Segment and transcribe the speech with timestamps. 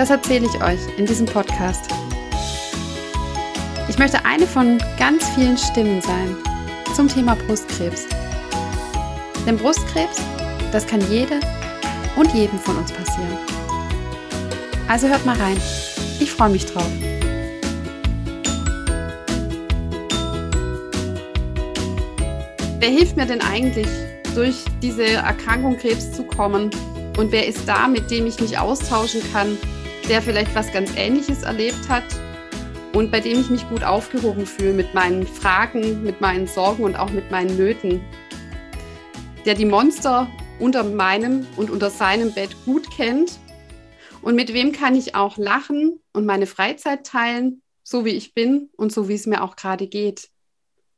[0.00, 1.84] das erzähle ich euch in diesem Podcast.
[3.86, 6.36] Ich möchte eine von ganz vielen Stimmen sein
[6.96, 8.06] zum Thema Brustkrebs.
[9.44, 10.16] Denn Brustkrebs,
[10.72, 11.38] das kann jede
[12.16, 13.36] und jedem von uns passieren.
[14.88, 15.60] Also hört mal rein.
[16.18, 16.90] Ich freue mich drauf.
[22.78, 23.88] Wer hilft mir denn eigentlich,
[24.34, 26.70] durch diese Erkrankung Krebs zu kommen?
[27.18, 29.58] Und wer ist da, mit dem ich mich austauschen kann,
[30.10, 32.02] der vielleicht was ganz Ähnliches erlebt hat
[32.92, 36.96] und bei dem ich mich gut aufgehoben fühle mit meinen Fragen, mit meinen Sorgen und
[36.96, 38.00] auch mit meinen Nöten.
[39.44, 43.38] Der die Monster unter meinem und unter seinem Bett gut kennt
[44.20, 48.68] und mit wem kann ich auch lachen und meine Freizeit teilen, so wie ich bin
[48.76, 50.28] und so wie es mir auch gerade geht.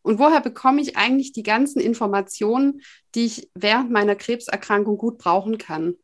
[0.01, 2.81] Und woher bekomme ich eigentlich die ganzen Informationen,
[3.15, 5.97] die ich während meiner Krebserkrankung gut brauchen kann?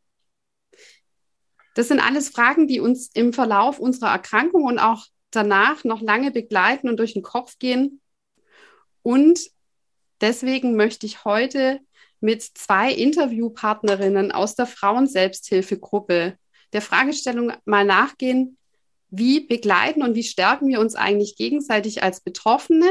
[1.75, 6.31] Das sind alles Fragen, die uns im Verlauf unserer Erkrankung und auch danach noch lange
[6.31, 8.01] begleiten und durch den Kopf gehen.
[9.01, 9.39] Und
[10.21, 11.79] deswegen möchte ich heute
[12.19, 16.37] mit zwei Interviewpartnerinnen aus der Frauenselbsthilfegruppe
[16.73, 18.57] der Fragestellung mal nachgehen,
[19.09, 22.85] wie begleiten und wie stärken wir uns eigentlich gegenseitig als Betroffene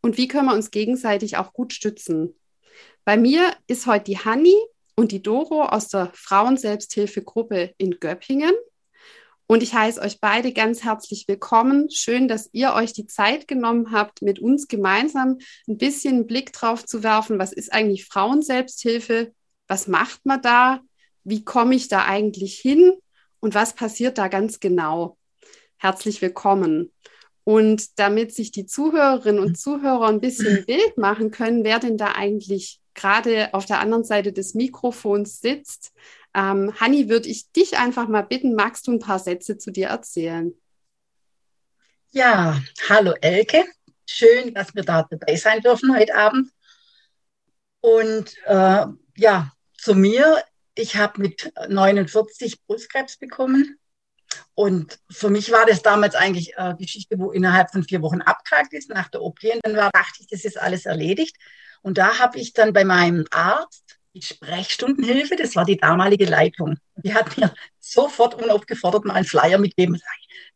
[0.00, 2.34] und wie können wir uns gegenseitig auch gut stützen.
[3.04, 4.54] Bei mir ist heute die Hanni
[4.98, 8.52] und die Doro aus der Frauenselbsthilfegruppe in Göppingen.
[9.46, 11.88] Und ich heiße euch beide ganz herzlich willkommen.
[11.88, 15.38] Schön, dass ihr euch die Zeit genommen habt, mit uns gemeinsam
[15.68, 17.38] ein bisschen einen Blick drauf zu werfen.
[17.38, 19.32] Was ist eigentlich Frauenselbsthilfe?
[19.68, 20.80] Was macht man da?
[21.22, 22.92] Wie komme ich da eigentlich hin?
[23.38, 25.16] Und was passiert da ganz genau?
[25.76, 26.92] Herzlich willkommen.
[27.44, 31.98] Und damit sich die Zuhörerinnen und Zuhörer ein bisschen ein Bild machen können, wer denn
[31.98, 35.92] da eigentlich gerade auf der anderen Seite des Mikrofons sitzt.
[36.34, 39.88] Ähm, Hanni, würde ich dich einfach mal bitten, magst du ein paar Sätze zu dir
[39.88, 40.52] erzählen?
[42.10, 43.64] Ja, hallo Elke.
[44.06, 46.50] Schön, dass wir da dabei sein dürfen heute Abend.
[47.80, 50.42] Und äh, ja, zu mir.
[50.74, 53.78] Ich habe mit 49 Brustkrebs bekommen.
[54.54, 58.72] Und für mich war das damals eigentlich eine Geschichte, wo innerhalb von vier Wochen abgehakt
[58.72, 59.42] ist nach der OP.
[59.42, 61.36] Und dann war, dachte ich, das ist alles erledigt.
[61.82, 66.76] Und da habe ich dann bei meinem Arzt die Sprechstundenhilfe, das war die damalige Leitung,
[66.96, 70.00] die hat mir sofort unaufgefordert mal einen Flyer mitgegeben.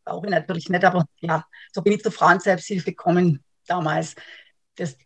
[0.03, 4.15] Brauche ich natürlich nicht, aber ja, so bin ich zur Frauenselbsthilfe gekommen damals.
[4.75, 4.97] Das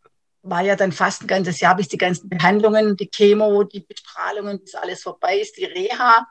[0.41, 4.59] war ja dann fast ein ganzes Jahr, bis die ganzen Behandlungen, die Chemo, die Bestrahlungen,
[4.59, 6.27] bis alles vorbei ist, die Reha.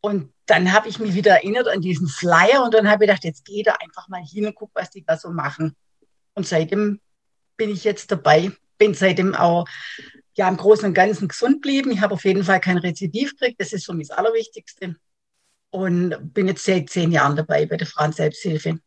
[0.00, 3.24] Und dann habe ich mich wieder erinnert an diesen Flyer und dann habe ich gedacht,
[3.24, 5.74] jetzt geh da einfach mal hin und guck, was die da so machen.
[6.34, 7.00] Und seitdem
[7.56, 9.66] bin ich jetzt dabei, bin seitdem auch
[10.34, 11.90] ja im Großen und Ganzen gesund geblieben.
[11.90, 13.60] Ich habe auf jeden Fall kein Rezidiv gekriegt.
[13.60, 14.96] Das ist für mich das Allerwichtigste.
[15.70, 18.78] Und bin jetzt seit zehn Jahren dabei bei der Frauen Selbsthilfe.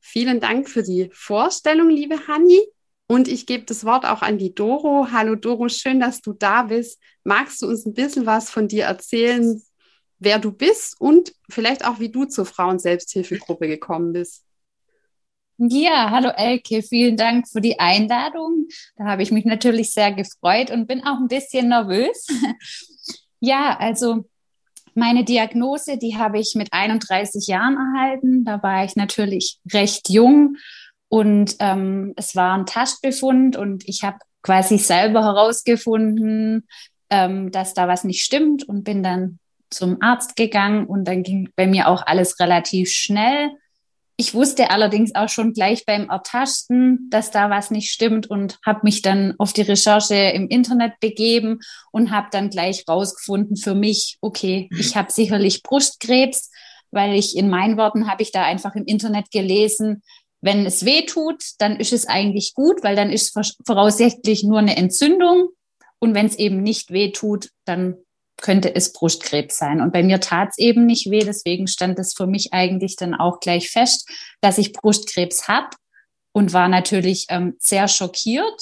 [0.00, 2.60] Vielen Dank für die Vorstellung, liebe Hanni.
[3.06, 5.08] Und ich gebe das Wort auch an die Doro.
[5.10, 7.00] Hallo Doro, schön, dass du da bist.
[7.24, 9.60] Magst du uns ein bisschen was von dir erzählen,
[10.18, 14.44] wer du bist und vielleicht auch, wie du zur Frauen-Selbsthilfegruppe gekommen bist?
[15.62, 18.68] Ja, hallo Elke, vielen Dank für die Einladung.
[18.96, 22.26] Da habe ich mich natürlich sehr gefreut und bin auch ein bisschen nervös.
[23.40, 24.24] ja, also
[24.94, 28.46] meine Diagnose, die habe ich mit 31 Jahren erhalten.
[28.46, 30.56] Da war ich natürlich recht jung
[31.08, 36.66] und ähm, es war ein Tastbefund und ich habe quasi selber herausgefunden,
[37.10, 39.38] ähm, dass da was nicht stimmt und bin dann
[39.68, 43.50] zum Arzt gegangen und dann ging bei mir auch alles relativ schnell.
[44.20, 48.80] Ich wusste allerdings auch schon gleich beim Ertasten, dass da was nicht stimmt und habe
[48.82, 54.18] mich dann auf die Recherche im Internet begeben und habe dann gleich rausgefunden für mich,
[54.20, 56.50] okay, ich habe sicherlich Brustkrebs,
[56.90, 60.02] weil ich in meinen Worten habe ich da einfach im Internet gelesen,
[60.42, 63.34] wenn es weh tut, dann ist es eigentlich gut, weil dann ist
[63.64, 65.48] voraussichtlich nur eine Entzündung
[65.98, 67.96] und wenn es eben nicht weh tut, dann
[68.42, 69.80] könnte es Brustkrebs sein.
[69.80, 73.14] Und bei mir tat es eben nicht weh, deswegen stand es für mich eigentlich dann
[73.14, 74.08] auch gleich fest,
[74.40, 75.70] dass ich Brustkrebs habe
[76.32, 78.60] und war natürlich ähm, sehr schockiert,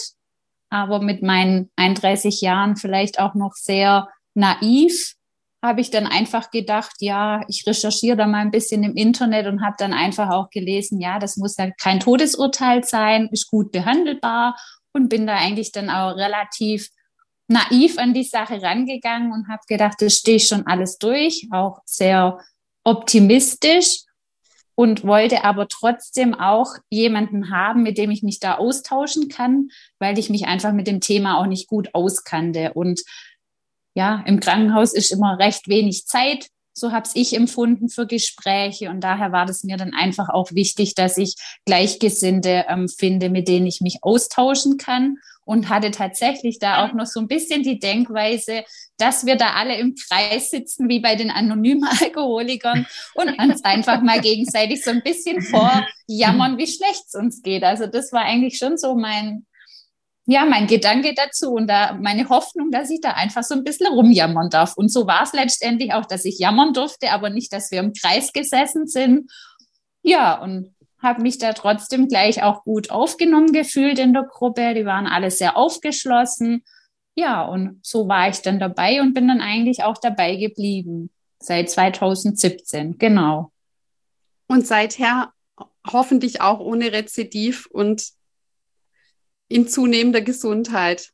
[0.70, 5.14] aber mit meinen 31 Jahren vielleicht auch noch sehr naiv
[5.62, 9.64] habe ich dann einfach gedacht, ja, ich recherchiere da mal ein bisschen im Internet und
[9.64, 14.56] habe dann einfach auch gelesen, ja, das muss ja kein Todesurteil sein, ist gut behandelbar
[14.92, 16.90] und bin da eigentlich dann auch relativ
[17.48, 21.80] naiv an die Sache rangegangen und habe gedacht, das stehe ich schon alles durch, auch
[21.84, 22.38] sehr
[22.84, 24.04] optimistisch
[24.78, 30.18] und wollte aber trotzdem auch jemanden haben, mit dem ich mich da austauschen kann, weil
[30.18, 32.74] ich mich einfach mit dem Thema auch nicht gut auskannte.
[32.74, 33.02] Und
[33.94, 36.46] ja, im Krankenhaus ist immer recht wenig Zeit.
[36.74, 38.88] So habe ich empfunden für Gespräche.
[38.88, 41.34] Und daher war das mir dann einfach auch wichtig, dass ich
[41.66, 45.16] Gleichgesinnte ähm, finde, mit denen ich mich austauschen kann.
[45.48, 48.64] Und hatte tatsächlich da auch noch so ein bisschen die Denkweise,
[48.98, 54.02] dass wir da alle im Kreis sitzen, wie bei den anonymen Alkoholikern und uns einfach
[54.02, 57.64] mal gegenseitig so ein bisschen vorjammern, wie schlecht es uns geht.
[57.64, 59.46] Also das war eigentlich schon so mein,
[60.26, 63.86] ja, mein Gedanke dazu und da meine Hoffnung, dass ich da einfach so ein bisschen
[63.86, 64.74] rumjammern darf.
[64.76, 67.94] Und so war es letztendlich auch, dass ich jammern durfte, aber nicht, dass wir im
[67.94, 69.30] Kreis gesessen sind.
[70.02, 74.74] Ja, und habe mich da trotzdem gleich auch gut aufgenommen gefühlt in der Gruppe.
[74.74, 76.64] Die waren alle sehr aufgeschlossen.
[77.14, 81.10] Ja, und so war ich dann dabei und bin dann eigentlich auch dabei geblieben.
[81.40, 83.52] Seit 2017, genau.
[84.48, 85.32] Und seither
[85.86, 88.08] hoffentlich auch ohne Rezidiv und
[89.48, 91.10] in zunehmender Gesundheit.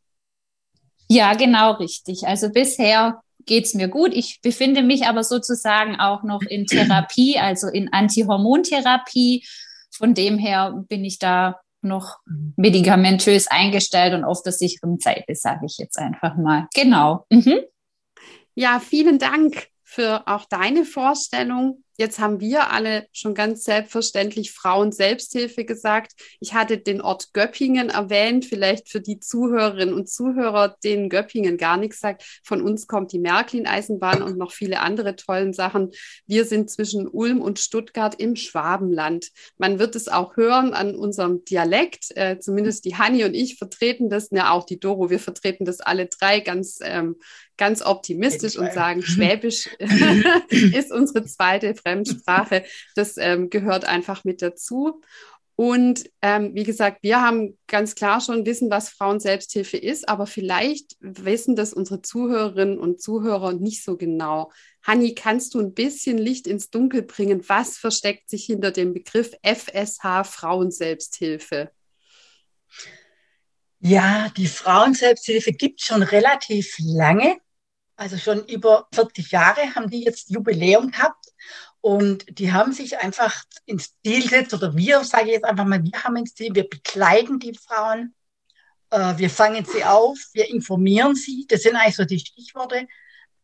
[1.09, 2.27] Ja, genau richtig.
[2.27, 4.15] Also bisher geht es mir gut.
[4.15, 9.47] Ich befinde mich aber sozusagen auch noch in Therapie, also in Antihormontherapie.
[9.96, 12.19] Von dem her bin ich da noch
[12.56, 16.67] medikamentös eingestellt und auf der sicheren Seite, sage ich jetzt einfach mal.
[16.75, 17.26] Genau.
[17.31, 17.61] Mhm.
[18.55, 24.91] Ja, vielen Dank für auch deine Vorstellung Jetzt haben wir alle schon ganz selbstverständlich Frauen
[24.91, 26.12] Selbsthilfe gesagt.
[26.41, 31.76] Ich hatte den Ort Göppingen erwähnt, vielleicht für die Zuhörerinnen und Zuhörer, denen Göppingen gar
[31.76, 32.25] nichts sagt.
[32.43, 35.93] Von uns kommt die Märklin-Eisenbahn und noch viele andere tollen Sachen.
[36.26, 39.29] Wir sind zwischen Ulm und Stuttgart im Schwabenland.
[39.58, 42.17] Man wird es auch hören an unserem Dialekt.
[42.17, 45.81] Äh, zumindest die Hanni und ich vertreten das, ja auch die Doro, wir vertreten das
[45.81, 47.17] alle drei ganz ähm,
[47.56, 49.69] ganz optimistisch und sagen, Schwäbisch
[50.49, 52.65] ist unsere zweite Fremdsprache.
[52.95, 55.03] Das ähm, gehört einfach mit dazu.
[55.57, 60.97] Und ähm, wie gesagt, wir haben ganz klar schon wissen, was Frauenselbsthilfe ist, aber vielleicht
[60.99, 64.51] wissen das unsere Zuhörerinnen und Zuhörer nicht so genau.
[64.83, 67.49] Hanni, kannst du ein bisschen Licht ins Dunkel bringen?
[67.49, 71.71] Was versteckt sich hinter dem Begriff FSH Frauenselbsthilfe?
[73.79, 77.37] Ja, die Frauenselbsthilfe gibt schon relativ lange.
[77.97, 81.27] Also schon über 40 Jahre haben die jetzt Jubiläum gehabt.
[81.85, 85.85] Und die haben sich einfach ins Ziel gesetzt, oder wir, sage ich jetzt einfach mal,
[85.85, 88.15] wir haben ins Ziel, wir begleiten die Frauen,
[88.89, 91.45] äh, wir fangen sie auf, wir informieren sie.
[91.47, 92.89] Das sind eigentlich so die Stichworte.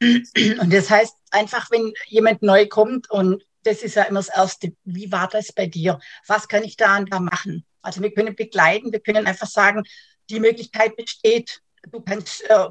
[0.00, 4.72] Und das heißt einfach, wenn jemand neu kommt und das ist ja immer das Erste,
[4.84, 6.00] wie war das bei dir?
[6.26, 7.66] Was kann ich da und da machen?
[7.82, 9.82] Also wir können begleiten, wir können einfach sagen,
[10.30, 11.60] die Möglichkeit besteht,
[11.92, 12.68] du kannst äh,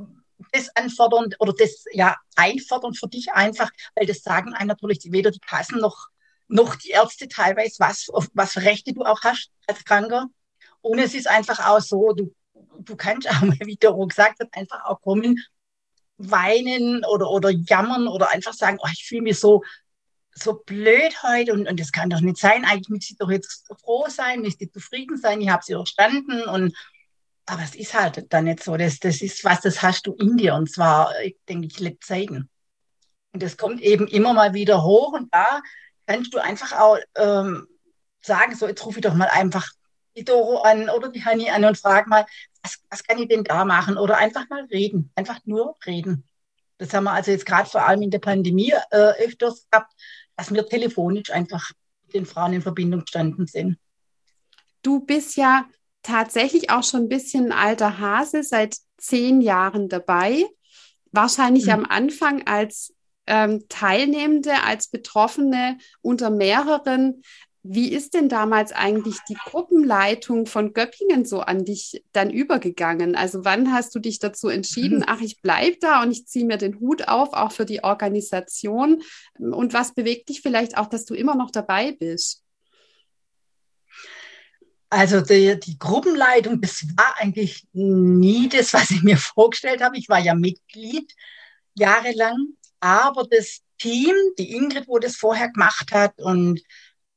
[0.52, 5.32] das anfordern oder das ja einfordern für dich einfach, weil das sagen einem natürlich weder
[5.32, 6.08] die Kassen noch,
[6.48, 10.28] noch die Ärzte teilweise, was, was für Rechte du auch hast als Kranker.
[10.82, 12.34] Und es ist einfach auch so, du,
[12.80, 15.44] du kannst auch, wie der auch gesagt hat, einfach auch kommen,
[16.18, 19.64] weinen oder, oder jammern oder einfach sagen, oh, ich fühle mich so,
[20.34, 22.66] so blöd heute und, und das kann doch nicht sein.
[22.66, 26.76] Eigentlich müsste ich doch jetzt froh sein, müsste zufrieden sein, ich habe sie überstanden und
[27.50, 28.78] aber es ist halt dann nicht so.
[28.78, 30.56] Das, das ist was, das hast du in dir.
[30.56, 32.50] Und zwar, ich denke ich, Lebzeiten.
[33.32, 35.14] Und das kommt eben immer mal wieder hoch.
[35.14, 35.62] Und da
[36.06, 37.68] kannst du einfach auch ähm,
[38.22, 39.68] sagen, so, jetzt rufe ich doch mal einfach
[40.16, 42.26] die Doro an oder die Hani an und frage mal,
[42.62, 43.98] was, was kann ich denn da machen?
[43.98, 45.12] Oder einfach mal reden.
[45.16, 46.28] Einfach nur reden.
[46.78, 49.94] Das haben wir also jetzt gerade vor allem in der Pandemie äh, öfters gehabt,
[50.36, 51.72] dass wir telefonisch einfach
[52.06, 53.78] mit den Frauen in Verbindung gestanden sind.
[54.82, 55.66] Du bist ja
[56.04, 60.46] tatsächlich auch schon ein bisschen ein alter Hase, seit zehn Jahren dabei.
[61.12, 61.72] Wahrscheinlich mhm.
[61.72, 62.94] am Anfang als
[63.28, 67.22] ähm, Teilnehmende, als Betroffene unter mehreren.
[67.62, 73.16] Wie ist denn damals eigentlich die Gruppenleitung von Göppingen so an dich dann übergegangen?
[73.16, 75.06] Also wann hast du dich dazu entschieden, mhm.
[75.08, 79.04] ach, ich bleibe da und ich ziehe mir den Hut auf, auch für die Organisation?
[79.38, 82.44] Und was bewegt dich vielleicht auch, dass du immer noch dabei bist?
[84.90, 89.98] Also die, die Gruppenleitung, das war eigentlich nie das, was ich mir vorgestellt habe.
[89.98, 91.14] Ich war ja Mitglied
[91.76, 96.62] jahrelang, aber das Team, die Ingrid, wo das vorher gemacht hat und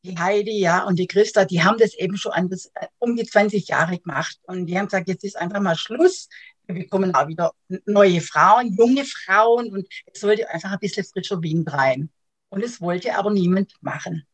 [0.05, 3.25] die Heidi, ja, und die Christa, die haben das eben schon an das, um die
[3.25, 4.39] 20 Jahre gemacht.
[4.43, 6.29] Und die haben gesagt, jetzt ist einfach mal Schluss.
[6.67, 7.53] Wir bekommen auch wieder
[7.87, 12.11] neue Frauen, junge Frauen und es wollte einfach ein bisschen frischer Wind rein.
[12.49, 14.27] Und es wollte aber niemand machen.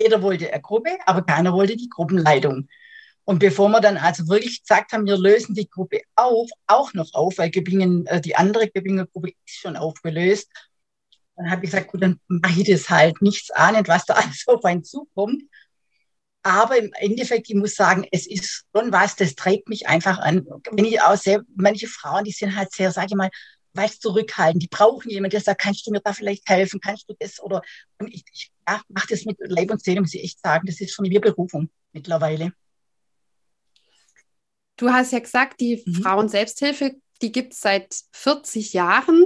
[0.00, 2.68] Jeder wollte eine Gruppe, aber keiner wollte die Gruppenleitung.
[3.24, 7.12] Und bevor wir dann also wirklich gesagt haben, wir lösen die Gruppe auf, auch noch
[7.12, 10.48] auf, weil Göppingen, äh, die andere Göppinger Gruppe ist schon aufgelöst.
[11.34, 14.44] Dann habe ich gesagt, gut, dann mache ich das halt, nichts ahnend, was da alles
[14.46, 15.42] auf einen zukommt.
[16.44, 20.46] Aber im Endeffekt, ich muss sagen, es ist schon was, das trägt mich einfach an.
[20.70, 23.30] Wenn ich auch sehe, manche Frauen, die sind halt sehr, sage ich mal,
[23.76, 24.60] weiß zurückhalten.
[24.60, 26.80] Die brauchen jemanden, der sagt, kannst du mir da vielleicht helfen?
[26.80, 27.42] Kannst du das?
[27.42, 27.62] Oder,
[27.98, 30.66] und ich, ich ja, mache das mit Leib und Seele, muss ich echt sagen.
[30.66, 32.52] Das ist schon wie Berufung mittlerweile.
[34.76, 36.02] Du hast ja gesagt, die mhm.
[36.02, 39.24] Frauen-Selbsthilfe, die gibt es seit 40 Jahren.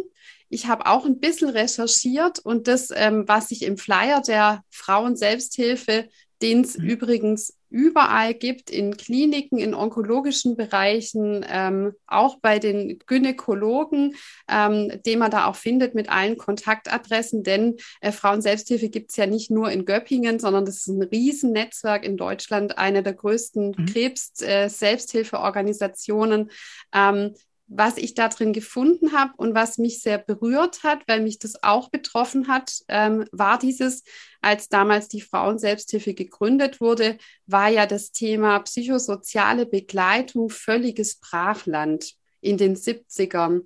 [0.49, 6.09] Ich habe auch ein bisschen recherchiert und das, ähm, was ich im Flyer der Frauen-Selbsthilfe
[6.42, 6.88] den es mhm.
[6.88, 14.17] übrigens überall gibt, in Kliniken, in onkologischen Bereichen, ähm, auch bei den Gynäkologen,
[14.49, 19.27] ähm, den man da auch findet mit allen Kontaktadressen, denn äh, Frauenselbsthilfe gibt es ja
[19.27, 23.87] nicht nur in Göppingen, sondern das ist ein Riesennetzwerk in Deutschland, eine der größten mhm.
[23.87, 26.50] Krebs-Selbsthilfeorganisationen.
[26.93, 27.35] Äh, ähm,
[27.73, 31.62] was ich da drin gefunden habe und was mich sehr berührt hat, weil mich das
[31.62, 34.03] auch betroffen hat, ähm, war dieses,
[34.41, 42.59] als damals die Frauenselbsthilfe gegründet wurde, war ja das Thema psychosoziale Begleitung völliges Brachland in
[42.59, 43.62] den 70ern.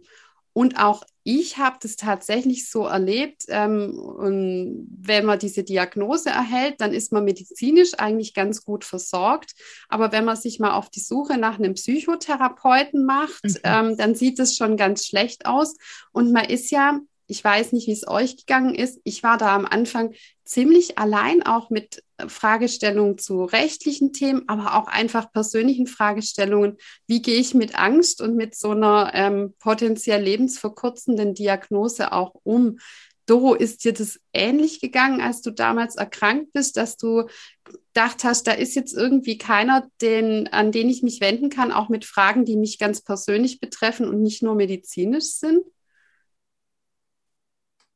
[0.53, 3.45] Und auch ich habe das tatsächlich so erlebt.
[3.49, 9.55] Ähm, und wenn man diese Diagnose erhält, dann ist man medizinisch eigentlich ganz gut versorgt.
[9.89, 13.57] Aber wenn man sich mal auf die Suche nach einem Psychotherapeuten macht, mhm.
[13.65, 15.77] ähm, dann sieht es schon ganz schlecht aus.
[16.13, 19.01] Und man ist ja ich weiß nicht, wie es euch gegangen ist.
[19.05, 20.13] Ich war da am Anfang
[20.45, 26.77] ziemlich allein, auch mit Fragestellungen zu rechtlichen Themen, aber auch einfach persönlichen Fragestellungen.
[27.07, 32.79] Wie gehe ich mit Angst und mit so einer ähm, potenziell lebensverkürzenden Diagnose auch um?
[33.27, 37.27] Doro, ist dir das ähnlich gegangen, als du damals erkrankt bist, dass du
[37.65, 41.89] gedacht hast, da ist jetzt irgendwie keiner, den, an den ich mich wenden kann, auch
[41.89, 45.65] mit Fragen, die mich ganz persönlich betreffen und nicht nur medizinisch sind?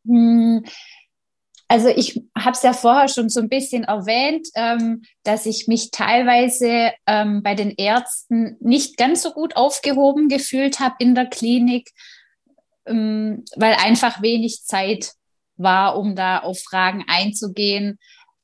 [0.07, 0.65] Hm,
[1.69, 5.91] also ich habe es ja vorher schon so ein bisschen erwähnt, ähm, dass ich mich
[5.91, 11.91] teilweise ähm, bei den Ärzten nicht ganz so gut aufgehoben gefühlt habe in der Klinik,
[12.87, 15.13] ähm, weil einfach wenig Zeit
[15.59, 17.99] war, um da auf Fragen einzugehen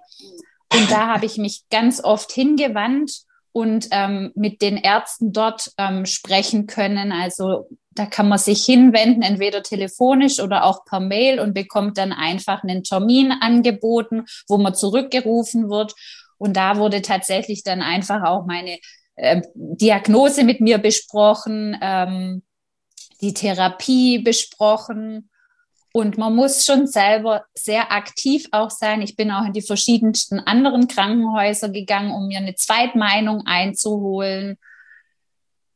[0.72, 6.06] Und da habe ich mich ganz oft hingewandt und ähm, mit den Ärzten dort ähm,
[6.06, 7.12] sprechen können.
[7.12, 12.12] Also da kann man sich hinwenden, entweder telefonisch oder auch per Mail und bekommt dann
[12.12, 15.94] einfach einen Termin angeboten, wo man zurückgerufen wird.
[16.38, 18.78] Und da wurde tatsächlich dann einfach auch meine
[19.16, 22.42] äh, Diagnose mit mir besprochen, ähm,
[23.20, 25.28] die Therapie besprochen.
[25.92, 29.02] Und man muss schon selber sehr aktiv auch sein.
[29.02, 34.56] Ich bin auch in die verschiedensten anderen Krankenhäuser gegangen, um mir eine Zweitmeinung einzuholen.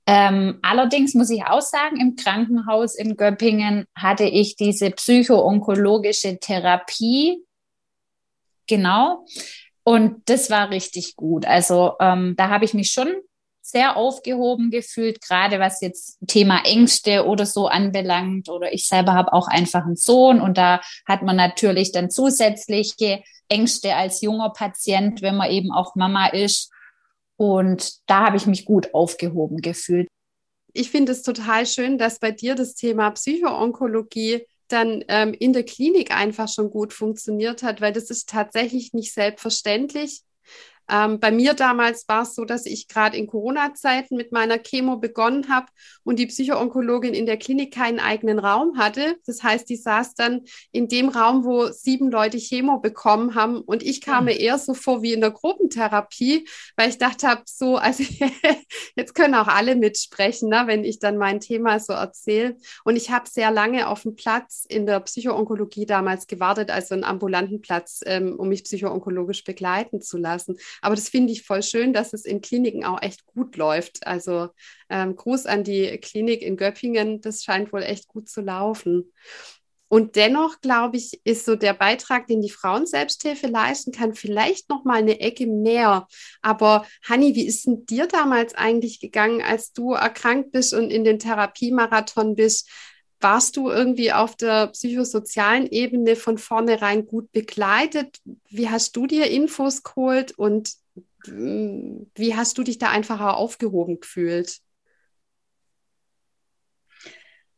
[0.07, 7.43] Ähm, allerdings muss ich auch sagen, im Krankenhaus in Göppingen hatte ich diese psychoonkologische Therapie.
[8.67, 9.25] Genau.
[9.83, 11.47] Und das war richtig gut.
[11.47, 13.15] Also ähm, da habe ich mich schon
[13.63, 18.51] sehr aufgehoben gefühlt, gerade was jetzt Thema Ängste oder so anbelangt.
[18.51, 23.23] Oder ich selber habe auch einfach einen Sohn und da hat man natürlich dann zusätzliche
[23.49, 26.71] Ängste als junger Patient, wenn man eben auch Mama ist.
[27.37, 30.09] Und da habe ich mich gut aufgehoben gefühlt.
[30.73, 35.65] Ich finde es total schön, dass bei dir das Thema Psychoonkologie dann ähm, in der
[35.65, 40.23] Klinik einfach schon gut funktioniert hat, weil das ist tatsächlich nicht selbstverständlich.
[40.91, 44.97] Ähm, bei mir damals war es so, dass ich gerade in Corona-Zeiten mit meiner Chemo
[44.97, 45.67] begonnen habe
[46.03, 49.17] und die Psychoonkologin in der Klinik keinen eigenen Raum hatte.
[49.27, 53.83] Das heißt, die saß dann in dem Raum, wo sieben Leute Chemo bekommen haben und
[53.83, 54.31] ich kam mhm.
[54.31, 58.05] mir eher so vor wie in der Gruppentherapie, weil ich dachte habe, so, also
[58.97, 62.57] jetzt können auch alle mitsprechen, ne, wenn ich dann mein Thema so erzähle.
[62.85, 67.05] Und ich habe sehr lange auf dem Platz in der Psychoonkologie damals gewartet, also einen
[67.05, 70.57] ambulanten Platz, ähm, um mich psychoonkologisch begleiten zu lassen.
[70.83, 74.07] Aber das finde ich voll schön, dass es in Kliniken auch echt gut läuft.
[74.07, 74.49] Also
[74.89, 79.13] ähm, Gruß an die Klinik in Göppingen, das scheint wohl echt gut zu laufen.
[79.89, 84.85] Und dennoch, glaube ich, ist so der Beitrag, den die Frauenselbsthilfe leisten kann, vielleicht noch
[84.85, 86.09] mal eine Ecke mehr.
[86.43, 91.05] Aber Hanni, wie ist denn dir damals eigentlich gegangen, als du erkrankt bist und in
[91.05, 92.69] den Therapiemarathon bist?
[93.25, 98.19] Warst du irgendwie auf der psychosozialen Ebene von vornherein gut begleitet?
[98.51, 100.75] Wie hast du dir Infos geholt und
[101.25, 104.59] hm, wie hast du dich da einfacher aufgehoben gefühlt?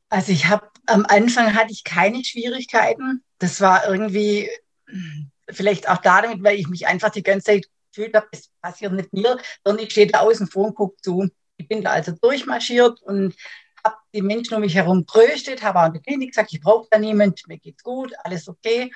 [0.08, 3.24] Also ich habe am Anfang hatte ich keine Schwierigkeiten.
[3.40, 4.48] Das war irgendwie
[5.50, 9.12] vielleicht auch damit, weil ich mich einfach die ganze Zeit gefühlt habe, es passiert nicht
[9.12, 11.28] mir, sondern ich stehe da außen vor und gucke zu.
[11.56, 13.34] Ich bin da also durchmarschiert und
[13.86, 16.88] habe die Menschen um mich herum tröstet, habe auch in der Klinik gesagt, ich brauche
[16.90, 18.90] da niemand, mir geht's gut, alles okay.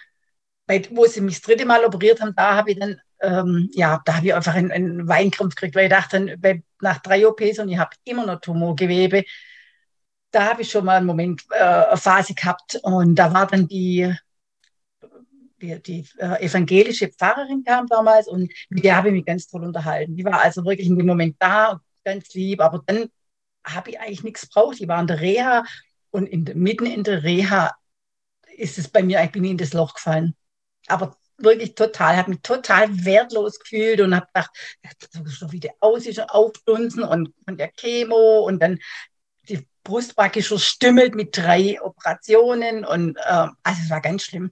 [0.66, 4.00] Weil, wo sie mich das dritte Mal operiert haben, da habe ich dann, ähm, ja,
[4.04, 7.58] da habe ich einfach einen, einen Weinkrampf gekriegt, weil ich dachte, weil nach drei OPs
[7.58, 9.24] und ich habe immer noch Tumorgewebe,
[10.30, 13.66] da habe ich schon mal einen Moment, äh, eine Phase gehabt und da war dann
[13.66, 14.14] die,
[15.60, 19.64] die, die äh, evangelische Pfarrerin kam damals und mit der habe ich mich ganz toll
[19.64, 20.16] unterhalten.
[20.16, 23.10] Die war also wirklich in dem Moment da, ganz lieb, aber dann
[23.74, 24.80] habe ich eigentlich nichts gebraucht.
[24.80, 25.64] Ich war in der Reha
[26.10, 27.74] und in, mitten in der Reha
[28.56, 30.34] ist es bei mir, ich bin in das Loch gefallen.
[30.86, 34.50] Aber wirklich total, habe mich total wertlos gefühlt und habe gedacht,
[35.26, 38.78] so wie der aus ist, aufdunsen und von der Chemo und dann
[39.48, 44.50] die Brust praktisch verstümmelt mit drei Operationen und äh, also es war ganz schlimm.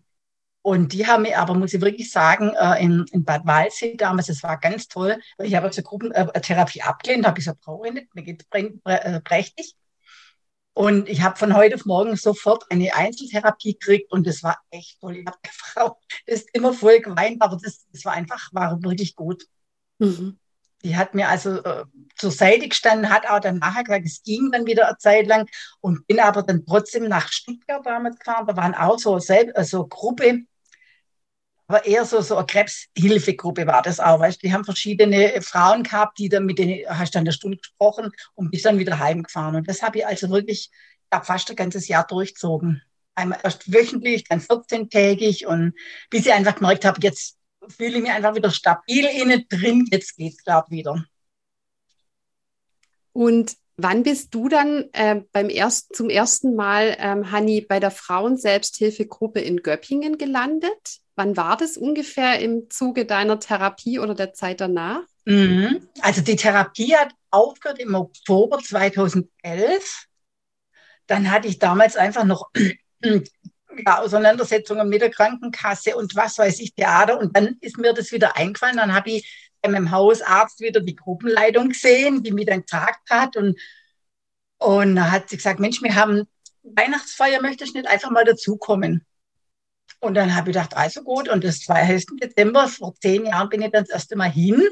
[0.69, 4.27] Und die haben mir aber, muss ich wirklich sagen, äh, in, in Bad Waldsee damals,
[4.27, 8.15] das war ganz toll, weil ich habe zur Gruppentherapie abgelehnt, habe gesagt, brauche ich nicht,
[8.15, 9.77] mir geht es prächtig.
[10.75, 15.01] Und ich habe von heute auf morgen sofort eine Einzeltherapie gekriegt und das war echt
[15.01, 15.17] toll.
[15.17, 18.83] Ich habe die Frau das ist immer voll geweint, aber das, das war einfach, war
[18.83, 19.47] wirklich gut.
[19.99, 20.39] Mhm.
[20.85, 24.51] Die hat mir also äh, zur Seite gestanden, hat auch dann nachher gesagt, es ging
[24.53, 25.49] dann wieder eine Zeit lang
[25.81, 28.47] und bin aber dann trotzdem nach Stuttgart damals gefahren.
[28.47, 30.45] Da waren auch so, selb, also Gruppe,
[31.69, 36.19] aber eher so, so eine Krebshilfegruppe war das auch, weißt Die haben verschiedene Frauen gehabt,
[36.19, 39.55] die dann mit denen, hast dann eine Stunde gesprochen und bist dann wieder heimgefahren.
[39.55, 40.71] Und das habe ich also wirklich,
[41.13, 42.83] ich fast ein ganzes Jahr durchzogen.
[43.15, 45.75] Einmal erst wöchentlich, dann 14-tägig und
[46.09, 47.37] bis ich einfach gemerkt habe, jetzt
[47.69, 49.87] fühle ich mich einfach wieder stabil innen drin.
[49.91, 51.05] Jetzt geht's, glaube wieder.
[53.13, 57.91] Und wann bist du dann äh, beim ersten, zum ersten Mal, ähm, Hanni, bei der
[57.91, 60.99] Frauenselbsthilfegruppe in Göppingen gelandet?
[61.17, 65.03] Wann war das ungefähr im Zuge deiner Therapie oder der Zeit danach?
[65.25, 65.89] Mhm.
[66.01, 70.07] Also die Therapie hat aufgehört im Oktober 2011.
[71.07, 72.51] Dann hatte ich damals einfach noch
[73.03, 77.19] ja, Auseinandersetzungen mit der Krankenkasse und was weiß ich, Theater.
[77.19, 78.77] Und dann ist mir das wieder eingefallen.
[78.77, 83.37] Dann habe ich meinem Hausarzt wieder die Gruppenleitung gesehen, die mir dann gesagt hat.
[83.37, 83.59] Und,
[84.59, 86.27] und da hat sie gesagt, Mensch, wir haben
[86.63, 89.05] Weihnachtsfeier, möchtest du nicht einfach mal dazukommen?
[90.01, 91.29] Und dann habe ich gedacht, also gut.
[91.29, 92.07] Und das war 1.
[92.23, 94.63] Dezember, vor zehn Jahren bin ich dann das erste Mal hin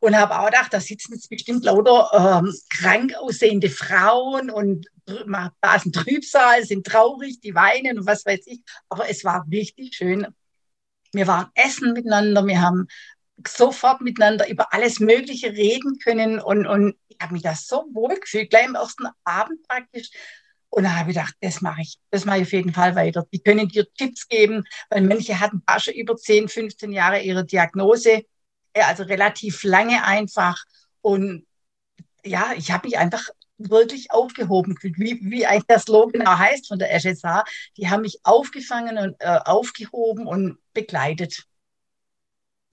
[0.00, 5.74] und habe auch gedacht, da sitzen jetzt bestimmt lauter ähm, krank aussehende Frauen und da
[5.76, 8.62] ist ein Trübsal, sind traurig, die weinen und was weiß ich.
[8.88, 10.26] Aber es war richtig schön.
[11.12, 12.86] Wir waren essen miteinander, wir haben
[13.46, 18.18] sofort miteinander über alles Mögliche reden können und, und ich habe mich da so wohl
[18.18, 20.10] gefühlt, gleich am ersten Abend praktisch.
[20.70, 23.26] Und da habe ich gedacht, das mache ich, das mache ich auf jeden Fall weiter.
[23.32, 28.24] Die können dir Tipps geben, weil manche hatten schon über 10, 15 Jahre ihre Diagnose,
[28.74, 30.62] also relativ lange einfach.
[31.00, 31.44] Und
[32.24, 36.78] ja, ich habe mich einfach wirklich aufgehoben gefühlt, wie, wie eigentlich das Slogan heißt von
[36.78, 37.44] der SSA.
[37.76, 41.46] Die haben mich aufgefangen und äh, aufgehoben und begleitet.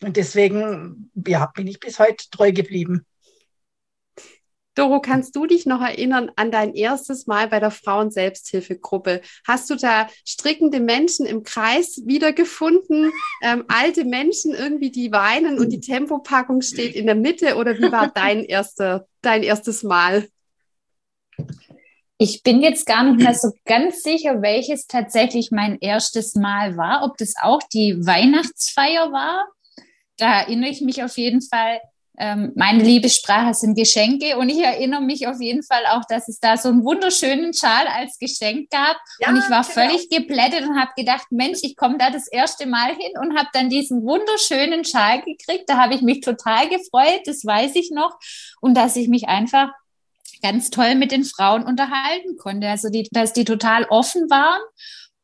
[0.04, 3.06] Und deswegen ja, bin ich bis heute treu geblieben.
[4.78, 9.22] Doro, kannst du dich noch erinnern an dein erstes Mal bei der Frauen-Selbsthilfegruppe?
[9.48, 13.12] Hast du da strickende Menschen im Kreis wiedergefunden?
[13.44, 17.56] Ähm, alte Menschen irgendwie, die weinen und die Tempopackung steht in der Mitte?
[17.56, 20.28] Oder wie war dein, erster, dein erstes Mal?
[22.18, 27.04] Ich bin jetzt gar nicht mehr so ganz sicher, welches tatsächlich mein erstes Mal war.
[27.04, 29.48] Ob das auch die Weihnachtsfeier war
[30.18, 31.80] da erinnere ich mich auf jeden Fall
[32.20, 36.40] ähm, meine Liebessprache sind Geschenke und ich erinnere mich auf jeden Fall auch, dass es
[36.40, 39.74] da so einen wunderschönen Schal als Geschenk gab ja, und ich war genau.
[39.74, 43.50] völlig geplättet und habe gedacht, Mensch, ich komme da das erste Mal hin und habe
[43.54, 45.66] dann diesen wunderschönen Schal gekriegt.
[45.68, 48.18] Da habe ich mich total gefreut, das weiß ich noch
[48.62, 49.70] und dass ich mich einfach
[50.42, 52.68] ganz toll mit den Frauen unterhalten konnte.
[52.68, 54.62] Also die, dass die total offen waren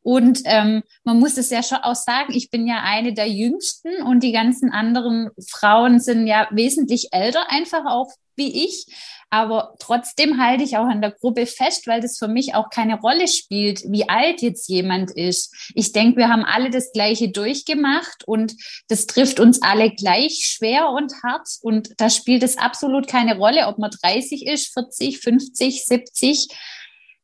[0.04, 4.02] und ähm, man muss es ja schon auch sagen, ich bin ja eine der jüngsten
[4.02, 8.86] und die ganzen anderen Frauen sind ja wesentlich älter, einfach auch wie ich.
[9.30, 13.00] Aber trotzdem halte ich auch an der Gruppe fest, weil das für mich auch keine
[13.00, 15.72] Rolle spielt, wie alt jetzt jemand ist.
[15.74, 18.54] Ich denke, wir haben alle das Gleiche durchgemacht und
[18.88, 21.48] das trifft uns alle gleich schwer und hart.
[21.62, 26.48] Und da spielt es absolut keine Rolle, ob man 30 ist, 40, 50, 70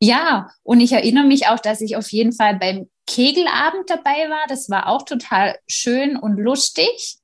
[0.01, 4.47] ja, und ich erinnere mich auch, dass ich auf jeden Fall beim Kegelabend dabei war.
[4.47, 7.21] Das war auch total schön und lustig.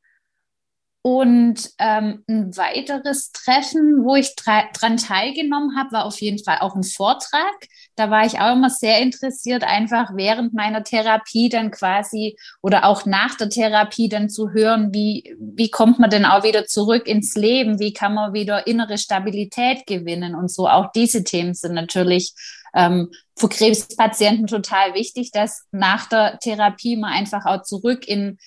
[1.10, 6.76] Und ähm, ein weiteres Treffen, wo ich dran teilgenommen habe, war auf jeden Fall auch
[6.76, 7.56] ein Vortrag.
[7.96, 13.06] Da war ich auch immer sehr interessiert, einfach während meiner Therapie dann quasi oder auch
[13.06, 17.36] nach der Therapie dann zu hören, wie, wie kommt man denn auch wieder zurück ins
[17.36, 17.80] Leben?
[17.80, 20.36] Wie kann man wieder innere Stabilität gewinnen?
[20.36, 22.34] Und so auch diese Themen sind natürlich
[22.74, 28.38] ähm, für Krebspatienten total wichtig, dass nach der Therapie man einfach auch zurück in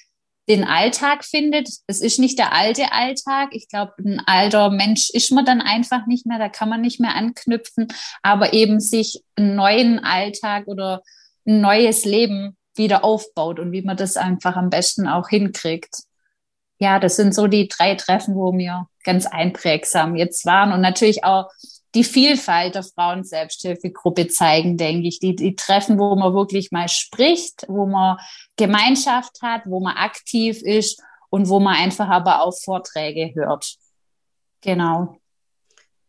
[0.48, 1.68] den Alltag findet.
[1.86, 3.50] Es ist nicht der alte Alltag.
[3.52, 6.98] Ich glaube, ein alter Mensch ist man dann einfach nicht mehr, da kann man nicht
[6.98, 7.86] mehr anknüpfen,
[8.22, 11.02] aber eben sich einen neuen Alltag oder
[11.46, 16.02] ein neues Leben wieder aufbaut und wie man das einfach am besten auch hinkriegt.
[16.80, 21.24] Ja, das sind so die drei Treffen, wo mir ganz einprägsam jetzt waren und natürlich
[21.24, 21.48] auch
[21.94, 25.18] die Vielfalt der Frauen-Selbsthilfegruppe zeigen, denke ich.
[25.18, 28.18] Die, die Treffen, wo man wirklich mal spricht, wo man
[28.56, 33.76] Gemeinschaft hat, wo man aktiv ist und wo man einfach aber auch Vorträge hört.
[34.60, 35.16] Genau.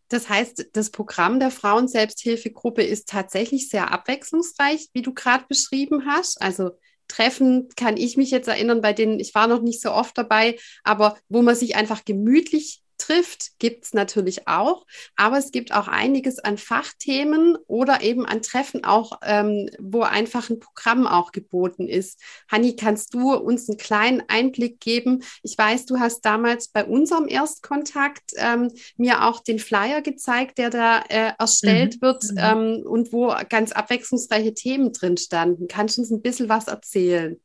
[0.10, 6.42] Das heißt, das Programm der Frauen-Selbsthilfegruppe ist tatsächlich sehr abwechslungsreich, wie du gerade beschrieben hast.
[6.42, 6.72] Also
[7.08, 10.58] Treffen kann ich mich jetzt erinnern, bei denen ich war noch nicht so oft dabei,
[10.84, 14.86] aber wo man sich einfach gemütlich trifft, gibt es natürlich auch.
[15.16, 20.50] Aber es gibt auch einiges an Fachthemen oder eben an Treffen auch, ähm, wo einfach
[20.50, 22.22] ein Programm auch geboten ist.
[22.50, 25.24] Hanni, kannst du uns einen kleinen Einblick geben?
[25.44, 30.70] Ich weiß, du hast damals bei unserem Erstkontakt ähm, mir auch den Flyer gezeigt, der
[30.70, 32.02] da äh, erstellt mhm.
[32.02, 32.38] wird mhm.
[32.38, 35.68] ähm, und wo ganz abwechslungsreiche Themen drin standen.
[35.68, 37.40] Kannst du uns ein bisschen was erzählen?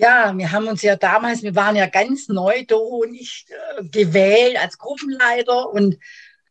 [0.00, 3.82] Ja, wir haben uns ja damals, wir waren ja ganz neu da und ich äh,
[3.82, 5.98] gewählt als Gruppenleiter und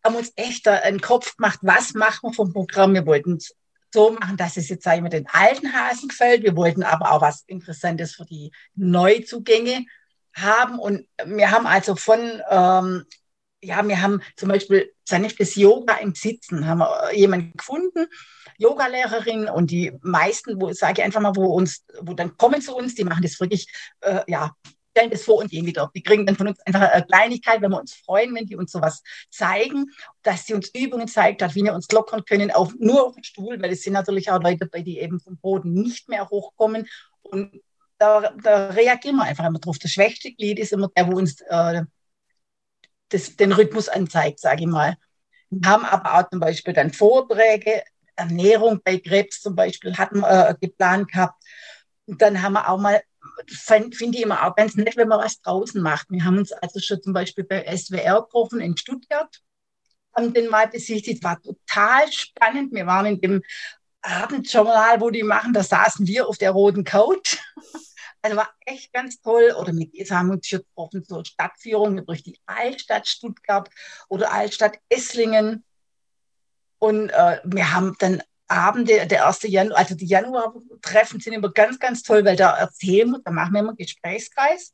[0.03, 2.93] haben uns echt einen Kopf gemacht, was machen wir vom Programm.
[2.93, 3.55] Wir wollten es
[3.93, 6.43] so machen, dass es jetzt sag ich mal, den alten Hasen gefällt.
[6.43, 9.85] Wir wollten aber auch was Interessantes für die Neuzugänge
[10.35, 10.77] haben.
[10.77, 13.05] Und wir haben also von, ähm,
[13.67, 18.07] ja, wir haben zum Beispiel sanftes Yoga im Sitzen, haben wir jemanden gefunden,
[18.57, 22.75] Yogalehrerin und die meisten, wo sage ich einfach mal, wo uns, wo dann kommen zu
[22.75, 23.67] uns, die machen das wirklich,
[24.01, 24.55] äh, ja,
[24.91, 25.91] stellen das vor und gehen wieder.
[25.93, 28.71] Die kriegen dann von uns einfach eine Kleinigkeit, wenn wir uns freuen, wenn die uns
[28.71, 29.91] sowas zeigen,
[30.23, 33.23] dass sie uns Übungen zeigt hat, wie wir uns lockern können, auf, nur auf dem
[33.23, 36.87] Stuhl, weil es sind natürlich auch Leute bei, die eben vom Boden nicht mehr hochkommen
[37.21, 37.61] und
[37.99, 39.77] da, da reagieren wir einfach immer drauf.
[39.79, 41.83] Das schwächste Glied ist immer der, wo uns äh,
[43.09, 44.97] das, den Rhythmus anzeigt, sage ich mal.
[45.49, 47.83] Wir haben aber auch zum Beispiel dann Vorträge,
[48.15, 51.41] Ernährung bei Krebs zum Beispiel hatten wir äh, geplant gehabt.
[52.05, 53.01] Und dann haben wir auch mal,
[53.47, 56.09] finde ich immer auch ganz nett, wenn man was draußen macht.
[56.09, 59.41] Wir haben uns also schon zum Beispiel bei SWR getroffen in Stuttgart,
[60.15, 62.73] haben den mal besichtigt, war total spannend.
[62.73, 63.41] Wir waren in dem
[64.01, 67.37] Abendjournal, wo die machen, da saßen wir auf der roten Couch.
[68.21, 69.53] Also war echt ganz toll.
[69.59, 73.69] Oder mit ihr haben wir uns schon getroffen zur Stadtführung durch die Altstadt Stuttgart
[74.09, 75.63] oder Altstadt Esslingen.
[76.79, 81.79] Und äh, wir haben dann Abende, der erste Januar, also die Januar-Treffen sind immer ganz,
[81.79, 84.73] ganz toll, weil da erzählen wir, da machen wir immer Gesprächskreis.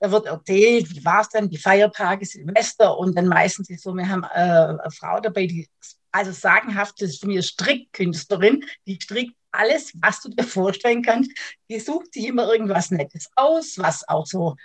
[0.00, 3.94] Da wird erzählt, wie war es denn, die Feiertage, Silvester und dann meistens ist so,
[3.94, 5.68] wir haben äh, eine Frau dabei, die
[6.16, 11.32] also sagenhaft ist mich Strickkünstlerin, die strickt alles, was du dir vorstellen kannst.
[11.68, 14.56] Die sucht sich immer irgendwas Nettes aus, was auch so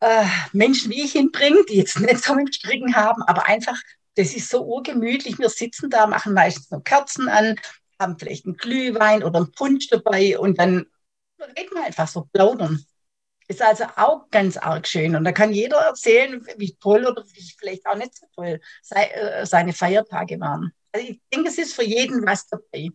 [0.00, 3.80] äh, Menschen wie ich hinbringt, die jetzt nicht so mit Stricken haben, aber einfach
[4.14, 5.38] das ist so urgemütlich.
[5.38, 7.56] Wir sitzen da, machen meistens noch Kerzen an,
[7.98, 10.86] haben vielleicht einen Glühwein oder einen Punsch dabei und dann
[11.56, 12.84] reden wir einfach so plaudern.
[13.48, 15.16] Ist also auch ganz arg schön.
[15.16, 19.44] Und da kann jeder erzählen, wie toll oder wie vielleicht auch nicht so toll äh,
[19.44, 20.72] seine Feiertage waren.
[20.92, 22.90] Also ich denke, es ist für jeden was dabei.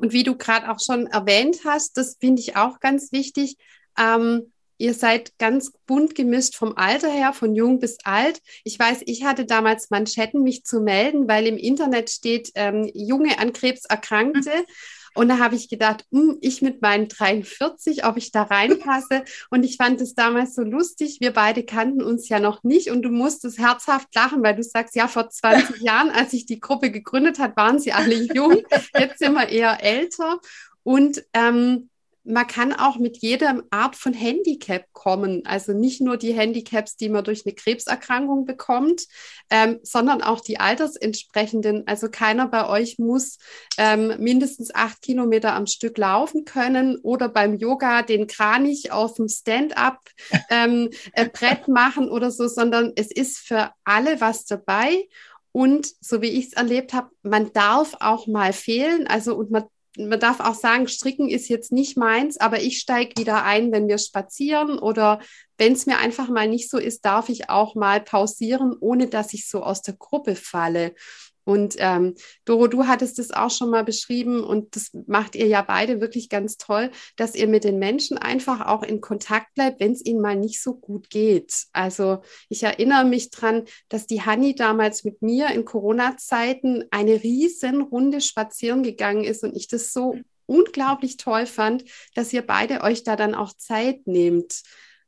[0.00, 3.58] Und wie du gerade auch schon erwähnt hast, das finde ich auch ganz wichtig.
[3.98, 8.40] Ähm, ihr seid ganz bunt gemischt vom Alter her, von jung bis alt.
[8.64, 13.38] Ich weiß, ich hatte damals Manschetten, mich zu melden, weil im Internet steht, ähm, Junge
[13.38, 14.50] an Krebs Erkrankte.
[14.50, 14.64] Mhm.
[15.14, 19.24] Und da habe ich gedacht, hm, ich mit meinen 43, ob ich da reinpasse.
[19.50, 21.18] Und ich fand es damals so lustig.
[21.20, 24.94] Wir beide kannten uns ja noch nicht und du musstest herzhaft lachen, weil du sagst,
[24.94, 28.62] ja, vor 20 Jahren, als ich die Gruppe gegründet hat, waren sie alle jung.
[28.96, 30.40] Jetzt sind wir eher älter.
[30.82, 31.89] Und ähm,
[32.24, 35.42] man kann auch mit jeder Art von Handicap kommen.
[35.46, 39.06] Also nicht nur die Handicaps, die man durch eine Krebserkrankung bekommt,
[39.48, 41.86] ähm, sondern auch die altersentsprechenden.
[41.86, 43.38] Also keiner bei euch muss
[43.78, 49.28] ähm, mindestens acht Kilometer am Stück laufen können oder beim Yoga den Kranich auf dem
[49.28, 55.08] Stand-up-Brett ähm, äh, machen oder so, sondern es ist für alle was dabei.
[55.52, 59.06] Und so wie ich es erlebt habe, man darf auch mal fehlen.
[59.06, 59.64] Also und man
[60.08, 63.88] man darf auch sagen, Stricken ist jetzt nicht meins, aber ich steige wieder ein, wenn
[63.88, 65.20] wir spazieren oder
[65.58, 69.34] wenn es mir einfach mal nicht so ist, darf ich auch mal pausieren, ohne dass
[69.34, 70.94] ich so aus der Gruppe falle.
[71.44, 75.62] Und ähm, Doro, du hattest es auch schon mal beschrieben und das macht ihr ja
[75.62, 79.92] beide wirklich ganz toll, dass ihr mit den Menschen einfach auch in Kontakt bleibt, wenn
[79.92, 81.66] es ihnen mal nicht so gut geht.
[81.72, 87.80] Also ich erinnere mich dran, dass die Hanni damals mit mir in Corona-Zeiten eine riesen
[87.82, 90.14] Runde spazieren gegangen ist und ich das so
[90.46, 94.62] unglaublich toll fand, dass ihr beide euch da dann auch Zeit nehmt.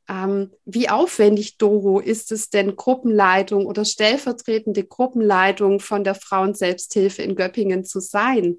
[0.09, 7.35] Ähm, wie aufwendig, Doro, ist es denn, Gruppenleitung oder stellvertretende Gruppenleitung von der Frauenselbsthilfe in
[7.35, 8.57] Göppingen zu sein?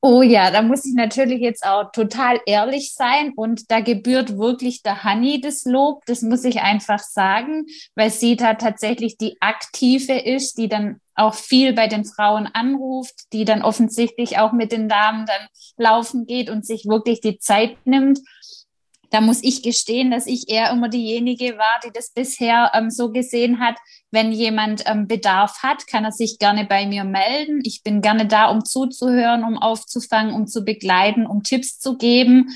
[0.00, 4.82] Oh ja, da muss ich natürlich jetzt auch total ehrlich sein und da gebührt wirklich
[4.82, 10.16] der Hanni das Lob, das muss ich einfach sagen, weil sie da tatsächlich die aktive
[10.16, 14.88] ist, die dann auch viel bei den Frauen anruft, die dann offensichtlich auch mit den
[14.88, 18.20] Damen dann laufen geht und sich wirklich die Zeit nimmt
[19.10, 23.10] da muss ich gestehen, dass ich eher immer diejenige war, die das bisher ähm, so
[23.10, 23.76] gesehen hat.
[24.10, 27.60] Wenn jemand ähm, Bedarf hat, kann er sich gerne bei mir melden.
[27.64, 32.50] Ich bin gerne da, um zuzuhören, um aufzufangen, um zu begleiten, um Tipps zu geben.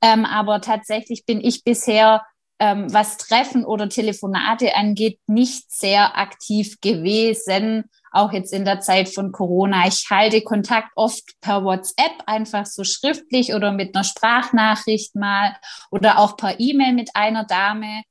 [0.00, 2.22] Ähm, aber tatsächlich bin ich bisher,
[2.58, 9.08] ähm, was Treffen oder Telefonate angeht, nicht sehr aktiv gewesen auch jetzt in der Zeit
[9.08, 9.86] von Corona.
[9.86, 15.56] Ich halte Kontakt oft per WhatsApp, einfach so schriftlich oder mit einer Sprachnachricht mal
[15.90, 18.02] oder auch per E-Mail mit einer Dame.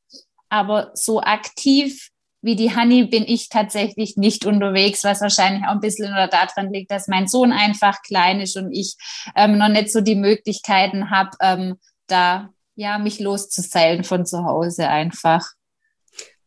[0.49, 2.11] Aber so aktiv
[2.41, 6.73] wie die Honey bin ich tatsächlich nicht unterwegs, was wahrscheinlich auch ein bisschen oder daran
[6.73, 8.95] liegt, dass mein Sohn einfach klein ist und ich
[9.35, 14.89] ähm, noch nicht so die Möglichkeiten habe, ähm, da ja mich loszuzählen von zu Hause
[14.89, 15.51] einfach.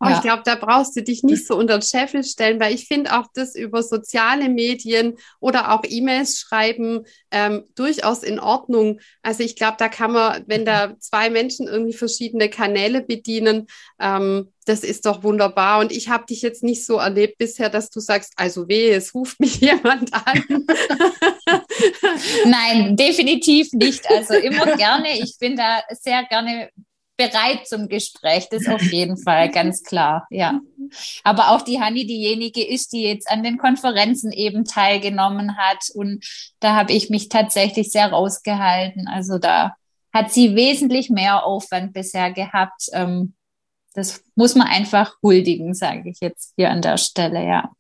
[0.00, 0.16] Oh, ja.
[0.16, 3.16] Ich glaube, da brauchst du dich nicht so unter den Scheffel stellen, weil ich finde
[3.16, 9.00] auch das über soziale Medien oder auch E-Mails schreiben ähm, durchaus in Ordnung.
[9.22, 13.66] Also ich glaube, da kann man, wenn da zwei Menschen irgendwie verschiedene Kanäle bedienen,
[14.00, 15.80] ähm, das ist doch wunderbar.
[15.80, 19.14] Und ich habe dich jetzt nicht so erlebt bisher, dass du sagst, also weh, es
[19.14, 20.44] ruft mich jemand an.
[22.46, 24.09] Nein, definitiv nicht.
[24.11, 25.18] Also immer gerne.
[25.20, 26.70] Ich bin da sehr gerne
[27.16, 30.61] bereit zum Gespräch, das auf jeden Fall, ganz klar, ja.
[31.22, 36.24] Aber auch die Hanni diejenige ist, die jetzt an den Konferenzen eben teilgenommen hat und
[36.61, 39.09] da habe ich mich tatsächlich sehr rausgehalten.
[39.09, 39.77] Also da
[40.12, 42.88] hat sie wesentlich mehr Aufwand bisher gehabt.
[42.92, 43.35] Ähm,
[43.94, 47.70] das muss man einfach huldigen, sage ich jetzt hier an der Stelle, ja.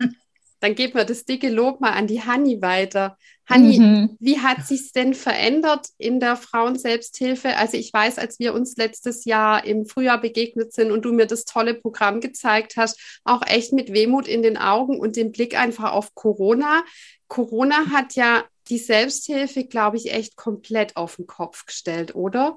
[0.64, 3.18] Dann geben wir das dicke Lob mal an die Hanni weiter.
[3.44, 4.16] Hanni, mhm.
[4.18, 7.58] wie hat sich denn verändert in der Frauenselbsthilfe?
[7.58, 11.26] Also ich weiß, als wir uns letztes Jahr im Frühjahr begegnet sind und du mir
[11.26, 15.54] das tolle Programm gezeigt hast, auch echt mit Wehmut in den Augen und dem Blick
[15.54, 16.82] einfach auf Corona.
[17.28, 22.56] Corona hat ja die Selbsthilfe, glaube ich, echt komplett auf den Kopf gestellt, oder?